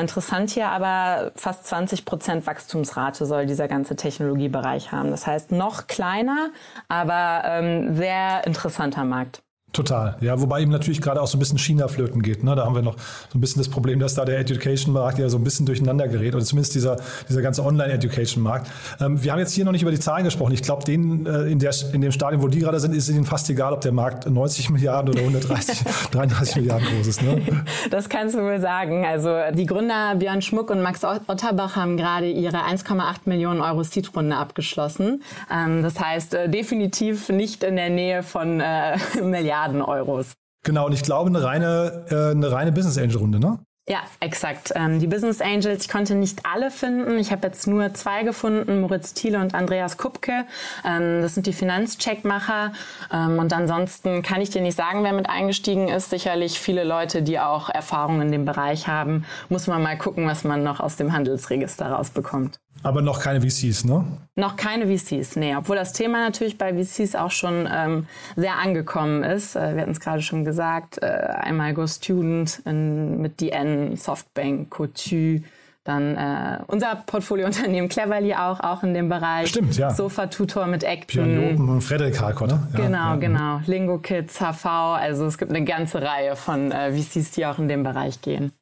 Interessant 0.00 0.50
hier 0.50 0.68
aber, 0.68 1.32
fast 1.36 1.66
20 1.66 2.04
Prozent 2.04 2.46
Wachstumsrate 2.46 3.26
soll 3.26 3.46
dieser 3.46 3.68
ganze 3.68 3.96
Technologiebereich 3.96 4.92
haben. 4.92 5.10
Das 5.10 5.26
heißt, 5.26 5.52
noch 5.52 5.73
noch 5.74 5.86
kleiner, 5.86 6.50
aber 6.88 7.42
ähm, 7.44 7.96
sehr 7.96 8.46
interessanter 8.46 9.04
Markt. 9.04 9.43
Total. 9.74 10.16
Ja, 10.20 10.40
wobei 10.40 10.60
ihm 10.60 10.70
natürlich 10.70 11.02
gerade 11.02 11.20
auch 11.20 11.26
so 11.26 11.36
ein 11.36 11.40
bisschen 11.40 11.58
China 11.58 11.88
flöten 11.88 12.22
geht. 12.22 12.44
Ne? 12.44 12.54
Da 12.54 12.64
haben 12.64 12.76
wir 12.76 12.82
noch 12.82 12.94
so 13.32 13.36
ein 13.36 13.40
bisschen 13.40 13.60
das 13.60 13.68
Problem, 13.68 13.98
dass 13.98 14.14
da 14.14 14.24
der 14.24 14.38
Education-Markt 14.38 15.18
ja 15.18 15.28
so 15.28 15.36
ein 15.36 15.42
bisschen 15.42 15.66
durcheinander 15.66 16.06
gerät 16.06 16.32
oder 16.36 16.44
zumindest 16.44 16.76
dieser, 16.76 16.96
dieser 17.28 17.42
ganze 17.42 17.64
Online-Education-Markt. 17.64 18.70
Ähm, 19.00 19.22
wir 19.24 19.32
haben 19.32 19.40
jetzt 19.40 19.52
hier 19.52 19.64
noch 19.64 19.72
nicht 19.72 19.82
über 19.82 19.90
die 19.90 19.98
Zahlen 19.98 20.22
gesprochen. 20.22 20.52
Ich 20.52 20.62
glaube, 20.62 20.84
denen 20.84 21.26
äh, 21.26 21.50
in, 21.50 21.58
der, 21.58 21.74
in 21.92 22.02
dem 22.02 22.12
Stadium, 22.12 22.40
wo 22.40 22.46
die 22.46 22.60
gerade 22.60 22.78
sind, 22.78 22.94
ist 22.94 23.08
ihnen 23.08 23.24
fast 23.24 23.50
egal, 23.50 23.72
ob 23.72 23.80
der 23.80 23.90
Markt 23.90 24.30
90 24.30 24.70
Milliarden 24.70 25.10
oder 25.10 25.22
130, 25.22 25.80
33 26.12 26.56
Milliarden 26.62 26.86
groß 26.86 27.08
ist. 27.08 27.22
Ne? 27.22 27.42
Das 27.90 28.08
kannst 28.08 28.36
du 28.36 28.42
wohl 28.42 28.60
sagen. 28.60 29.04
Also 29.04 29.34
die 29.54 29.66
Gründer 29.66 30.14
Björn 30.14 30.40
Schmuck 30.40 30.70
und 30.70 30.82
Max 30.82 31.02
Otterbach 31.02 31.74
haben 31.74 31.96
gerade 31.96 32.30
ihre 32.30 32.58
1,8 32.58 33.22
Millionen 33.24 33.60
Euro 33.60 33.82
Seed-Runde 33.82 34.36
abgeschlossen. 34.36 35.24
Ähm, 35.52 35.82
das 35.82 35.98
heißt, 35.98 36.34
äh, 36.34 36.48
definitiv 36.48 37.28
nicht 37.28 37.64
in 37.64 37.74
der 37.74 37.90
Nähe 37.90 38.22
von 38.22 38.60
äh, 38.60 38.96
Milliarden. 39.20 39.63
Milliarden 39.72 39.82
Euros. 39.82 40.34
Genau, 40.64 40.86
und 40.86 40.92
ich 40.92 41.02
glaube, 41.02 41.28
eine 41.28 41.42
reine, 41.42 42.06
äh, 42.10 42.30
eine 42.30 42.50
reine 42.50 42.72
Business 42.72 42.96
Angel 42.98 43.18
Runde, 43.18 43.38
ne? 43.38 43.58
Ja, 43.86 43.98
exakt. 44.20 44.72
Ähm, 44.74 44.98
die 44.98 45.06
Business 45.06 45.42
Angels, 45.42 45.84
ich 45.84 45.90
konnte 45.90 46.14
nicht 46.14 46.46
alle 46.46 46.70
finden. 46.70 47.18
Ich 47.18 47.30
habe 47.30 47.46
jetzt 47.46 47.66
nur 47.66 47.92
zwei 47.92 48.22
gefunden, 48.22 48.80
Moritz 48.80 49.12
Thiele 49.12 49.38
und 49.38 49.54
Andreas 49.54 49.98
Kupke. 49.98 50.46
Ähm, 50.86 51.20
das 51.20 51.34
sind 51.34 51.46
die 51.46 51.52
Finanzcheckmacher. 51.52 52.72
Ähm, 53.12 53.38
und 53.38 53.52
ansonsten 53.52 54.22
kann 54.22 54.40
ich 54.40 54.48
dir 54.48 54.62
nicht 54.62 54.74
sagen, 54.74 55.04
wer 55.04 55.12
mit 55.12 55.28
eingestiegen 55.28 55.88
ist. 55.88 56.08
Sicherlich 56.08 56.58
viele 56.58 56.82
Leute, 56.82 57.20
die 57.20 57.38
auch 57.38 57.68
Erfahrungen 57.68 58.22
in 58.22 58.32
dem 58.32 58.46
Bereich 58.46 58.88
haben. 58.88 59.26
Muss 59.50 59.66
man 59.66 59.82
mal 59.82 59.98
gucken, 59.98 60.26
was 60.26 60.44
man 60.44 60.62
noch 60.62 60.80
aus 60.80 60.96
dem 60.96 61.12
Handelsregister 61.12 61.90
rausbekommt. 61.90 62.58
Aber 62.84 63.02
noch 63.02 63.20
keine 63.20 63.40
VCs, 63.40 63.84
ne? 63.84 64.04
Noch 64.36 64.56
keine 64.56 64.86
VCs, 64.86 65.36
nee. 65.36 65.56
Obwohl 65.56 65.76
das 65.76 65.92
Thema 65.92 66.18
natürlich 66.18 66.58
bei 66.58 66.74
VCs 66.74 67.16
auch 67.16 67.30
schon 67.30 67.68
ähm, 67.72 68.06
sehr 68.36 68.58
angekommen 68.58 69.22
ist. 69.22 69.56
Äh, 69.56 69.74
wir 69.74 69.82
hatten 69.82 69.92
es 69.92 70.00
gerade 70.00 70.20
schon 70.20 70.44
gesagt. 70.44 71.02
Äh, 71.02 71.06
einmal 71.06 71.72
Go 71.72 71.86
Student 71.86 72.60
in, 72.66 73.22
mit 73.22 73.40
DN, 73.40 73.96
Softbank, 73.96 74.68
Cotu, 74.70 75.40
dann 75.84 76.16
äh, 76.16 76.58
unser 76.66 76.94
Portfoliounternehmen 77.06 77.88
Cleverly 77.88 78.34
auch, 78.34 78.60
auch 78.60 78.82
in 78.82 78.92
dem 78.92 79.08
Bereich. 79.08 79.48
Stimmt, 79.48 79.76
ja. 79.76 79.90
Sofa 79.90 80.26
Tutor 80.26 80.66
mit 80.66 80.84
Acton. 80.84 81.36
Lopen 81.36 81.68
und 81.68 81.80
Frederik 81.80 82.20
Harkor, 82.20 82.48
ne? 82.48 82.68
Ja, 82.72 82.78
genau, 82.78 82.98
ja. 82.98 83.16
genau. 83.16 83.60
Lingo 83.66 83.98
Kids, 83.98 84.40
HV. 84.40 84.66
Also 84.66 85.26
es 85.26 85.38
gibt 85.38 85.50
eine 85.50 85.64
ganze 85.64 86.02
Reihe 86.02 86.36
von 86.36 86.70
äh, 86.70 86.92
VCs, 86.92 87.32
die 87.32 87.46
auch 87.46 87.58
in 87.58 87.68
dem 87.68 87.82
Bereich 87.82 88.20
gehen. 88.20 88.52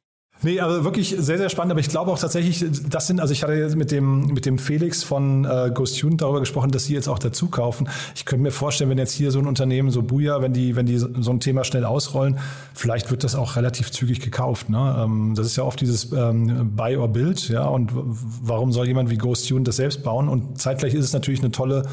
Nee, 0.43 0.59
also 0.59 0.83
wirklich 0.83 1.15
sehr, 1.17 1.37
sehr 1.37 1.49
spannend. 1.49 1.71
Aber 1.71 1.79
ich 1.79 1.89
glaube 1.89 2.11
auch 2.11 2.19
tatsächlich, 2.19 2.65
das 2.89 3.07
sind, 3.07 3.21
also 3.21 3.31
ich 3.31 3.43
hatte 3.43 3.53
jetzt 3.53 3.75
mit 3.75 3.91
dem, 3.91 4.27
mit 4.27 4.45
dem 4.45 4.57
Felix 4.57 5.03
von 5.03 5.45
äh, 5.45 5.71
Ghost 5.73 5.97
Student 5.97 6.21
darüber 6.21 6.41
gesprochen, 6.41 6.71
dass 6.71 6.85
sie 6.85 6.93
jetzt 6.93 7.07
auch 7.07 7.19
dazu 7.19 7.47
kaufen. 7.47 7.89
Ich 8.15 8.25
könnte 8.25 8.43
mir 8.43 8.51
vorstellen, 8.51 8.89
wenn 8.89 8.97
jetzt 8.97 9.13
hier 9.13 9.31
so 9.31 9.39
ein 9.39 9.47
Unternehmen, 9.47 9.89
so 9.89 10.01
Buja, 10.01 10.41
wenn 10.41 10.53
die, 10.53 10.75
wenn 10.75 10.85
die 10.85 10.97
so 10.97 11.07
ein 11.07 11.39
Thema 11.39 11.63
schnell 11.63 11.85
ausrollen, 11.85 12.39
vielleicht 12.73 13.09
wird 13.09 13.23
das 13.23 13.35
auch 13.35 13.55
relativ 13.55 13.91
zügig 13.91 14.19
gekauft. 14.19 14.69
Ne? 14.69 14.95
Ähm, 14.99 15.33
das 15.35 15.47
ist 15.47 15.55
ja 15.55 15.63
oft 15.63 15.79
dieses 15.79 16.11
ähm, 16.11 16.75
Buy 16.75 16.97
or 16.97 17.07
Build, 17.07 17.47
ja. 17.49 17.65
Und 17.65 17.91
warum 17.93 18.71
soll 18.73 18.87
jemand 18.87 19.09
wie 19.09 19.17
Ghost 19.17 19.45
Student 19.45 19.67
das 19.67 19.77
selbst 19.77 20.03
bauen? 20.03 20.27
Und 20.27 20.59
zeitgleich 20.59 20.93
ist 20.93 21.05
es 21.05 21.13
natürlich 21.13 21.39
eine 21.41 21.51
tolle, 21.51 21.83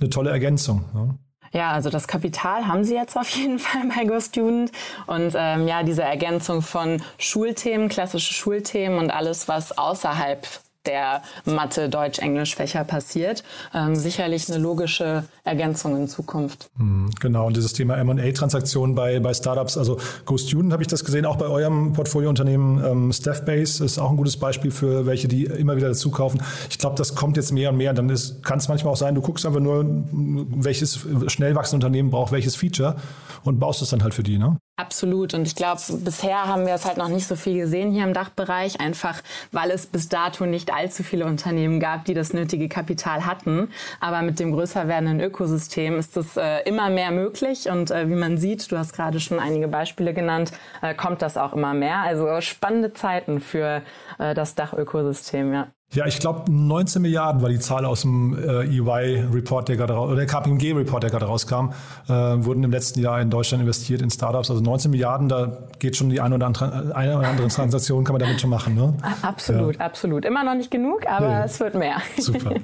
eine 0.00 0.10
tolle 0.10 0.30
Ergänzung. 0.30 0.84
Ne? 0.92 1.14
Ja, 1.52 1.72
also 1.72 1.90
das 1.90 2.06
Kapital 2.06 2.66
haben 2.68 2.84
sie 2.84 2.94
jetzt 2.94 3.16
auf 3.16 3.28
jeden 3.30 3.58
Fall 3.60 3.82
bei 3.94 4.04
Go 4.04 4.20
Student. 4.20 4.70
Und 5.06 5.34
ähm, 5.36 5.66
ja, 5.66 5.82
diese 5.82 6.02
Ergänzung 6.02 6.62
von 6.62 7.02
Schulthemen, 7.18 7.88
klassische 7.88 8.32
Schulthemen 8.34 8.98
und 8.98 9.10
alles, 9.10 9.48
was 9.48 9.76
außerhalb 9.76 10.46
der 10.86 11.22
Mathe, 11.44 11.88
Deutsch, 11.88 12.18
Englisch 12.18 12.54
Fächer 12.54 12.84
passiert. 12.84 13.44
Ähm, 13.74 13.96
sicherlich 13.96 14.48
eine 14.50 14.58
logische 14.58 15.24
Ergänzung 15.44 15.96
in 15.96 16.08
Zukunft. 16.08 16.70
Mhm, 16.78 17.10
genau, 17.20 17.46
und 17.46 17.56
dieses 17.56 17.72
Thema 17.72 17.96
M&A-Transaktionen 17.98 18.94
bei, 18.94 19.20
bei 19.20 19.34
Startups, 19.34 19.76
also 19.76 19.98
GoStudent 20.24 20.72
habe 20.72 20.82
ich 20.82 20.88
das 20.88 21.04
gesehen, 21.04 21.26
auch 21.26 21.36
bei 21.36 21.46
eurem 21.46 21.92
Portfoliounternehmen 21.92 22.84
ähm, 22.84 23.12
Staffbase 23.12 23.84
ist 23.84 23.98
auch 23.98 24.10
ein 24.10 24.16
gutes 24.16 24.38
Beispiel 24.38 24.70
für 24.70 25.06
welche, 25.06 25.28
die 25.28 25.44
immer 25.44 25.76
wieder 25.76 25.88
dazu 25.88 26.10
kaufen. 26.10 26.42
Ich 26.70 26.78
glaube, 26.78 26.96
das 26.96 27.14
kommt 27.14 27.36
jetzt 27.36 27.52
mehr 27.52 27.70
und 27.70 27.76
mehr. 27.76 27.92
Dann 27.92 28.08
kann 28.42 28.58
es 28.58 28.68
manchmal 28.68 28.92
auch 28.92 28.96
sein, 28.96 29.14
du 29.14 29.20
guckst 29.20 29.44
einfach 29.44 29.60
nur, 29.60 29.84
welches 29.84 31.00
schnell 31.26 31.54
wachsende 31.54 31.86
Unternehmen 31.86 32.10
braucht 32.10 32.32
welches 32.32 32.56
Feature 32.56 32.96
und 33.44 33.58
baust 33.58 33.82
es 33.82 33.90
dann 33.90 34.02
halt 34.02 34.14
für 34.14 34.22
die, 34.22 34.38
ne? 34.38 34.56
Absolut. 34.80 35.34
Und 35.34 35.46
ich 35.46 35.54
glaube, 35.54 35.78
bisher 35.98 36.46
haben 36.46 36.64
wir 36.64 36.72
es 36.72 36.86
halt 36.86 36.96
noch 36.96 37.08
nicht 37.08 37.26
so 37.26 37.36
viel 37.36 37.58
gesehen 37.58 37.92
hier 37.92 38.04
im 38.04 38.14
Dachbereich, 38.14 38.80
einfach 38.80 39.20
weil 39.52 39.70
es 39.70 39.86
bis 39.86 40.08
dato 40.08 40.46
nicht 40.46 40.72
allzu 40.72 41.02
viele 41.02 41.26
Unternehmen 41.26 41.80
gab, 41.80 42.06
die 42.06 42.14
das 42.14 42.32
nötige 42.32 42.66
Kapital 42.66 43.26
hatten. 43.26 43.68
Aber 44.00 44.22
mit 44.22 44.40
dem 44.40 44.52
größer 44.52 44.88
werdenden 44.88 45.20
Ökosystem 45.20 45.98
ist 45.98 46.16
es 46.16 46.38
äh, 46.38 46.60
immer 46.60 46.88
mehr 46.88 47.10
möglich. 47.10 47.68
Und 47.68 47.90
äh, 47.90 48.08
wie 48.08 48.14
man 48.14 48.38
sieht, 48.38 48.72
du 48.72 48.78
hast 48.78 48.94
gerade 48.94 49.20
schon 49.20 49.38
einige 49.38 49.68
Beispiele 49.68 50.14
genannt, 50.14 50.52
äh, 50.80 50.94
kommt 50.94 51.20
das 51.20 51.36
auch 51.36 51.52
immer 51.52 51.74
mehr. 51.74 51.98
Also 51.98 52.40
spannende 52.40 52.94
Zeiten 52.94 53.40
für 53.40 53.82
äh, 54.18 54.32
das 54.32 54.54
Dachökosystem, 54.54 55.52
ja. 55.52 55.68
Ja, 55.92 56.06
ich 56.06 56.20
glaube 56.20 56.52
19 56.52 57.02
Milliarden 57.02 57.42
war 57.42 57.48
die 57.48 57.58
Zahl 57.58 57.84
aus 57.84 58.02
dem 58.02 58.38
äh, 58.38 58.62
EY-Report, 58.62 59.68
der 59.68 59.76
gerade 59.76 59.94
oder 59.94 60.14
der 60.14 60.26
KPMG-Report, 60.26 61.02
der 61.02 61.10
gerade 61.10 61.26
rauskam, 61.26 61.72
äh, 62.08 62.12
wurden 62.12 62.62
im 62.62 62.70
letzten 62.70 63.00
Jahr 63.00 63.20
in 63.20 63.28
Deutschland 63.28 63.60
investiert 63.60 64.00
in 64.00 64.08
Startups. 64.08 64.50
Also 64.50 64.62
19 64.62 64.92
Milliarden, 64.92 65.28
da 65.28 65.58
geht 65.80 65.96
schon 65.96 66.08
die 66.10 66.20
eine 66.20 66.36
oder 66.36 66.46
andere, 66.46 66.94
eine 66.94 67.18
oder 67.18 67.28
andere 67.28 67.48
Transaktion 67.48 68.04
kann 68.04 68.12
man 68.12 68.20
damit 68.20 68.40
schon 68.40 68.50
machen. 68.50 68.76
Ne? 68.76 68.94
Absolut, 69.22 69.78
ja. 69.78 69.80
absolut. 69.80 70.24
Immer 70.24 70.44
noch 70.44 70.54
nicht 70.54 70.70
genug, 70.70 71.08
aber 71.08 71.28
ja. 71.28 71.44
es 71.44 71.58
wird 71.58 71.74
mehr. 71.74 71.96
Super. 72.18 72.54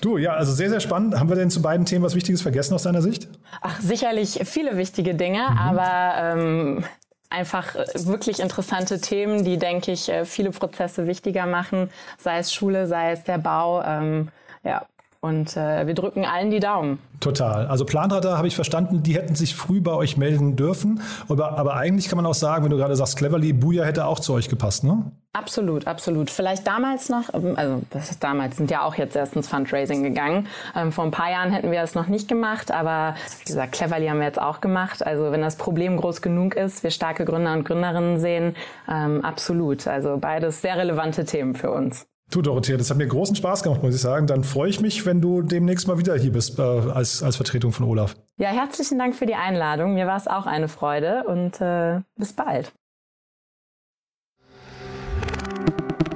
Du, 0.00 0.16
ja, 0.16 0.32
also 0.32 0.52
sehr, 0.52 0.70
sehr 0.70 0.80
spannend. 0.80 1.18
Haben 1.18 1.28
wir 1.28 1.36
denn 1.36 1.50
zu 1.50 1.62
beiden 1.62 1.84
Themen 1.86 2.04
was 2.04 2.14
Wichtiges 2.14 2.42
vergessen 2.42 2.74
aus 2.74 2.82
deiner 2.82 3.02
Sicht? 3.02 3.28
Ach, 3.60 3.80
sicherlich 3.80 4.40
viele 4.44 4.76
wichtige 4.76 5.14
Dinge, 5.14 5.42
mhm. 5.50 5.58
aber 5.58 6.12
ähm, 6.16 6.84
einfach 7.30 7.74
äh, 7.74 7.86
wirklich 8.06 8.40
interessante 8.40 9.00
Themen, 9.00 9.44
die, 9.44 9.58
denke 9.58 9.92
ich, 9.92 10.08
äh, 10.08 10.24
viele 10.24 10.50
Prozesse 10.50 11.06
wichtiger 11.06 11.46
machen, 11.46 11.90
sei 12.18 12.38
es 12.38 12.52
Schule, 12.52 12.86
sei 12.86 13.12
es 13.12 13.24
der 13.24 13.38
Bau. 13.38 13.82
Ähm, 13.82 14.28
ja, 14.64 14.86
und 15.20 15.56
äh, 15.56 15.86
wir 15.86 15.94
drücken 15.94 16.24
allen 16.24 16.50
die 16.50 16.60
Daumen. 16.60 16.98
Total. 17.20 17.66
Also 17.66 17.84
Planradar 17.84 18.38
habe 18.38 18.46
ich 18.46 18.54
verstanden, 18.54 19.02
die 19.02 19.14
hätten 19.14 19.34
sich 19.34 19.56
früh 19.56 19.80
bei 19.80 19.92
euch 19.92 20.16
melden 20.16 20.54
dürfen. 20.54 21.00
Aber, 21.28 21.58
aber 21.58 21.74
eigentlich 21.74 22.08
kann 22.08 22.16
man 22.16 22.26
auch 22.26 22.34
sagen, 22.34 22.64
wenn 22.64 22.70
du 22.70 22.76
gerade 22.76 22.94
sagst, 22.94 23.16
Cleverly, 23.16 23.52
Buja 23.52 23.84
hätte 23.84 24.06
auch 24.06 24.20
zu 24.20 24.32
euch 24.34 24.48
gepasst, 24.48 24.84
ne? 24.84 25.10
Absolut, 25.32 25.86
absolut. 25.86 26.30
Vielleicht 26.30 26.66
damals 26.66 27.08
noch, 27.08 27.34
ähm, 27.34 27.54
also 27.56 27.82
das 27.90 28.10
ist 28.10 28.22
damals, 28.22 28.56
sind 28.56 28.70
ja 28.70 28.82
auch 28.82 28.94
jetzt 28.94 29.16
erst 29.16 29.34
ins 29.34 29.48
Fundraising 29.48 30.02
gegangen. 30.04 30.46
Ähm, 30.76 30.92
vor 30.92 31.04
ein 31.04 31.10
paar 31.10 31.30
Jahren 31.30 31.50
hätten 31.50 31.70
wir 31.70 31.80
das 31.80 31.94
noch 31.94 32.06
nicht 32.06 32.28
gemacht, 32.28 32.70
aber 32.70 33.14
wie 33.40 33.44
gesagt, 33.44 33.72
Cleverly 33.72 34.06
haben 34.06 34.18
wir 34.18 34.26
jetzt 34.26 34.40
auch 34.40 34.60
gemacht. 34.60 35.04
Also 35.04 35.32
wenn 35.32 35.42
das 35.42 35.56
Problem 35.56 35.96
groß 35.96 36.22
genug 36.22 36.54
ist, 36.54 36.84
wir 36.84 36.90
starke 36.90 37.24
Gründer 37.24 37.52
und 37.54 37.64
Gründerinnen 37.64 38.20
sehen, 38.20 38.54
ähm, 38.88 39.24
absolut. 39.24 39.86
Also 39.88 40.16
beides 40.18 40.62
sehr 40.62 40.76
relevante 40.76 41.24
Themen 41.24 41.54
für 41.54 41.72
uns. 41.72 42.06
Du, 42.30 42.42
Dorothea, 42.42 42.76
das 42.76 42.90
hat 42.90 42.98
mir 42.98 43.06
großen 43.06 43.34
Spaß 43.36 43.62
gemacht, 43.62 43.82
muss 43.82 43.94
ich 43.94 44.02
sagen. 44.02 44.26
Dann 44.26 44.44
freue 44.44 44.68
ich 44.68 44.80
mich, 44.80 45.06
wenn 45.06 45.22
du 45.22 45.40
demnächst 45.40 45.88
mal 45.88 45.98
wieder 45.98 46.14
hier 46.18 46.30
bist 46.30 46.58
äh, 46.58 46.62
als, 46.62 47.22
als 47.22 47.36
Vertretung 47.36 47.72
von 47.72 47.86
Olaf. 47.86 48.16
Ja, 48.36 48.50
herzlichen 48.50 48.98
Dank 48.98 49.16
für 49.16 49.24
die 49.24 49.34
Einladung. 49.34 49.94
Mir 49.94 50.06
war 50.06 50.18
es 50.18 50.26
auch 50.26 50.44
eine 50.44 50.68
Freude 50.68 51.24
und 51.24 51.58
äh, 51.62 52.02
bis 52.16 52.34
bald. 52.34 52.74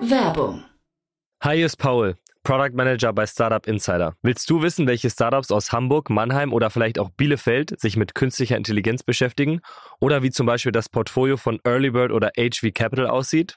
Werbung. 0.03 0.62
Hi, 1.42 1.57
hier 1.57 1.66
ist 1.66 1.77
Paul, 1.77 2.18
Product 2.42 2.75
Manager 2.75 3.14
bei 3.14 3.27
Startup 3.27 3.66
Insider. 3.66 4.14
Willst 4.20 4.51
du 4.51 4.61
wissen, 4.61 4.87
welche 4.87 5.09
Startups 5.09 5.51
aus 5.51 5.72
Hamburg, 5.72 6.11
Mannheim 6.11 6.53
oder 6.53 6.68
vielleicht 6.68 6.98
auch 6.98 7.09
Bielefeld 7.09 7.81
sich 7.81 7.96
mit 7.96 8.14
künstlicher 8.14 8.59
Intelligenz 8.59 9.03
beschäftigen? 9.03 9.62
Oder 9.98 10.22
wie 10.22 10.31
zum 10.31 10.44
Beispiel 10.44 10.72
das 10.72 10.90
Portfolio 10.90 11.38
von 11.38 11.59
Earlybird 11.64 12.12
oder 12.12 12.33
HV 12.37 12.75
Capital 12.75 13.07
aussieht? 13.07 13.57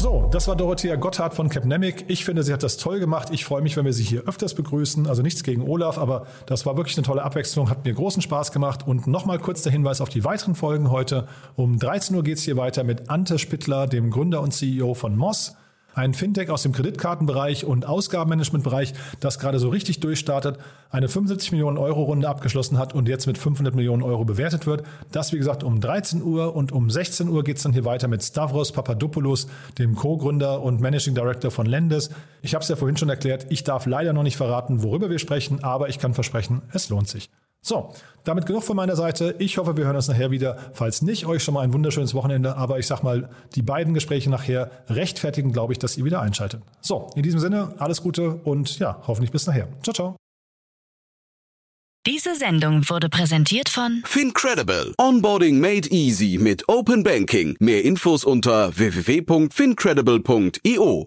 So, 0.00 0.30
das 0.32 0.48
war 0.48 0.56
Dorothea 0.56 0.96
Gotthard 0.96 1.34
von 1.34 1.50
Capnemic. 1.50 2.06
Ich 2.08 2.24
finde, 2.24 2.42
sie 2.42 2.54
hat 2.54 2.62
das 2.62 2.78
toll 2.78 3.00
gemacht. 3.00 3.28
Ich 3.32 3.44
freue 3.44 3.60
mich, 3.60 3.76
wenn 3.76 3.84
wir 3.84 3.92
sie 3.92 4.02
hier 4.02 4.22
öfters 4.26 4.54
begrüßen. 4.54 5.06
Also 5.06 5.20
nichts 5.20 5.42
gegen 5.42 5.60
Olaf, 5.60 5.98
aber 5.98 6.26
das 6.46 6.64
war 6.64 6.78
wirklich 6.78 6.96
eine 6.96 7.04
tolle 7.04 7.22
Abwechslung, 7.22 7.68
hat 7.68 7.84
mir 7.84 7.92
großen 7.92 8.22
Spaß 8.22 8.50
gemacht. 8.50 8.86
Und 8.86 9.06
nochmal 9.06 9.38
kurz 9.38 9.60
der 9.60 9.72
Hinweis 9.72 10.00
auf 10.00 10.08
die 10.08 10.24
weiteren 10.24 10.54
Folgen 10.54 10.90
heute. 10.90 11.28
Um 11.54 11.78
13 11.78 12.16
Uhr 12.16 12.22
geht 12.22 12.38
es 12.38 12.44
hier 12.44 12.56
weiter 12.56 12.82
mit 12.82 13.10
Ante 13.10 13.38
Spittler, 13.38 13.86
dem 13.86 14.10
Gründer 14.10 14.40
und 14.40 14.52
CEO 14.54 14.94
von 14.94 15.18
Moss. 15.18 15.54
Ein 15.94 16.14
Fintech 16.14 16.50
aus 16.50 16.62
dem 16.62 16.72
Kreditkartenbereich 16.72 17.64
und 17.64 17.86
Ausgabenmanagementbereich, 17.86 18.94
das 19.18 19.38
gerade 19.38 19.58
so 19.58 19.68
richtig 19.68 20.00
durchstartet, 20.00 20.58
eine 20.90 21.08
75 21.08 21.52
Millionen 21.52 21.78
Euro 21.78 22.04
Runde 22.04 22.28
abgeschlossen 22.28 22.78
hat 22.78 22.94
und 22.94 23.08
jetzt 23.08 23.26
mit 23.26 23.38
500 23.38 23.74
Millionen 23.74 24.02
Euro 24.02 24.24
bewertet 24.24 24.66
wird. 24.66 24.84
Das 25.10 25.32
wie 25.32 25.38
gesagt 25.38 25.64
um 25.64 25.80
13 25.80 26.22
Uhr 26.22 26.54
und 26.54 26.72
um 26.72 26.90
16 26.90 27.28
Uhr 27.28 27.42
geht 27.42 27.56
es 27.56 27.64
dann 27.64 27.72
hier 27.72 27.84
weiter 27.84 28.08
mit 28.08 28.22
Stavros 28.22 28.72
Papadopoulos, 28.72 29.48
dem 29.78 29.96
Co-Gründer 29.96 30.62
und 30.62 30.80
Managing 30.80 31.14
Director 31.14 31.50
von 31.50 31.66
Lendes. 31.66 32.10
Ich 32.42 32.54
habe 32.54 32.62
es 32.62 32.68
ja 32.68 32.76
vorhin 32.76 32.96
schon 32.96 33.08
erklärt, 33.08 33.46
ich 33.50 33.64
darf 33.64 33.86
leider 33.86 34.12
noch 34.12 34.22
nicht 34.22 34.36
verraten, 34.36 34.82
worüber 34.82 35.10
wir 35.10 35.18
sprechen, 35.18 35.62
aber 35.64 35.88
ich 35.88 35.98
kann 35.98 36.14
versprechen, 36.14 36.62
es 36.72 36.88
lohnt 36.88 37.08
sich. 37.08 37.30
So, 37.62 37.92
damit 38.24 38.46
genug 38.46 38.64
von 38.64 38.76
meiner 38.76 38.96
Seite. 38.96 39.34
Ich 39.38 39.58
hoffe, 39.58 39.76
wir 39.76 39.84
hören 39.84 39.96
uns 39.96 40.08
nachher 40.08 40.30
wieder. 40.30 40.56
Falls 40.72 41.02
nicht, 41.02 41.26
euch 41.26 41.42
schon 41.42 41.54
mal 41.54 41.60
ein 41.60 41.72
wunderschönes 41.72 42.14
Wochenende. 42.14 42.56
Aber 42.56 42.78
ich 42.78 42.86
sag 42.86 43.02
mal, 43.02 43.28
die 43.54 43.62
beiden 43.62 43.94
Gespräche 43.94 44.30
nachher 44.30 44.70
rechtfertigen, 44.88 45.52
glaube 45.52 45.72
ich, 45.72 45.78
dass 45.78 45.96
ihr 45.96 46.04
wieder 46.04 46.22
einschaltet. 46.22 46.62
So, 46.80 47.10
in 47.14 47.22
diesem 47.22 47.40
Sinne, 47.40 47.74
alles 47.78 48.02
Gute 48.02 48.40
und 48.44 48.78
ja, 48.78 49.00
hoffentlich 49.06 49.30
bis 49.30 49.46
nachher. 49.46 49.68
Ciao, 49.82 49.94
ciao. 49.94 50.16
Diese 52.06 52.34
Sendung 52.34 52.88
wurde 52.88 53.10
präsentiert 53.10 53.68
von 53.68 54.02
Fincredible. 54.06 54.94
Onboarding 54.96 55.60
made 55.60 55.86
easy 55.90 56.38
mit 56.40 56.66
Open 56.66 57.02
Banking. 57.02 57.56
Mehr 57.60 57.84
Infos 57.84 58.24
unter 58.24 58.74
www.fincredible.io. 58.74 61.04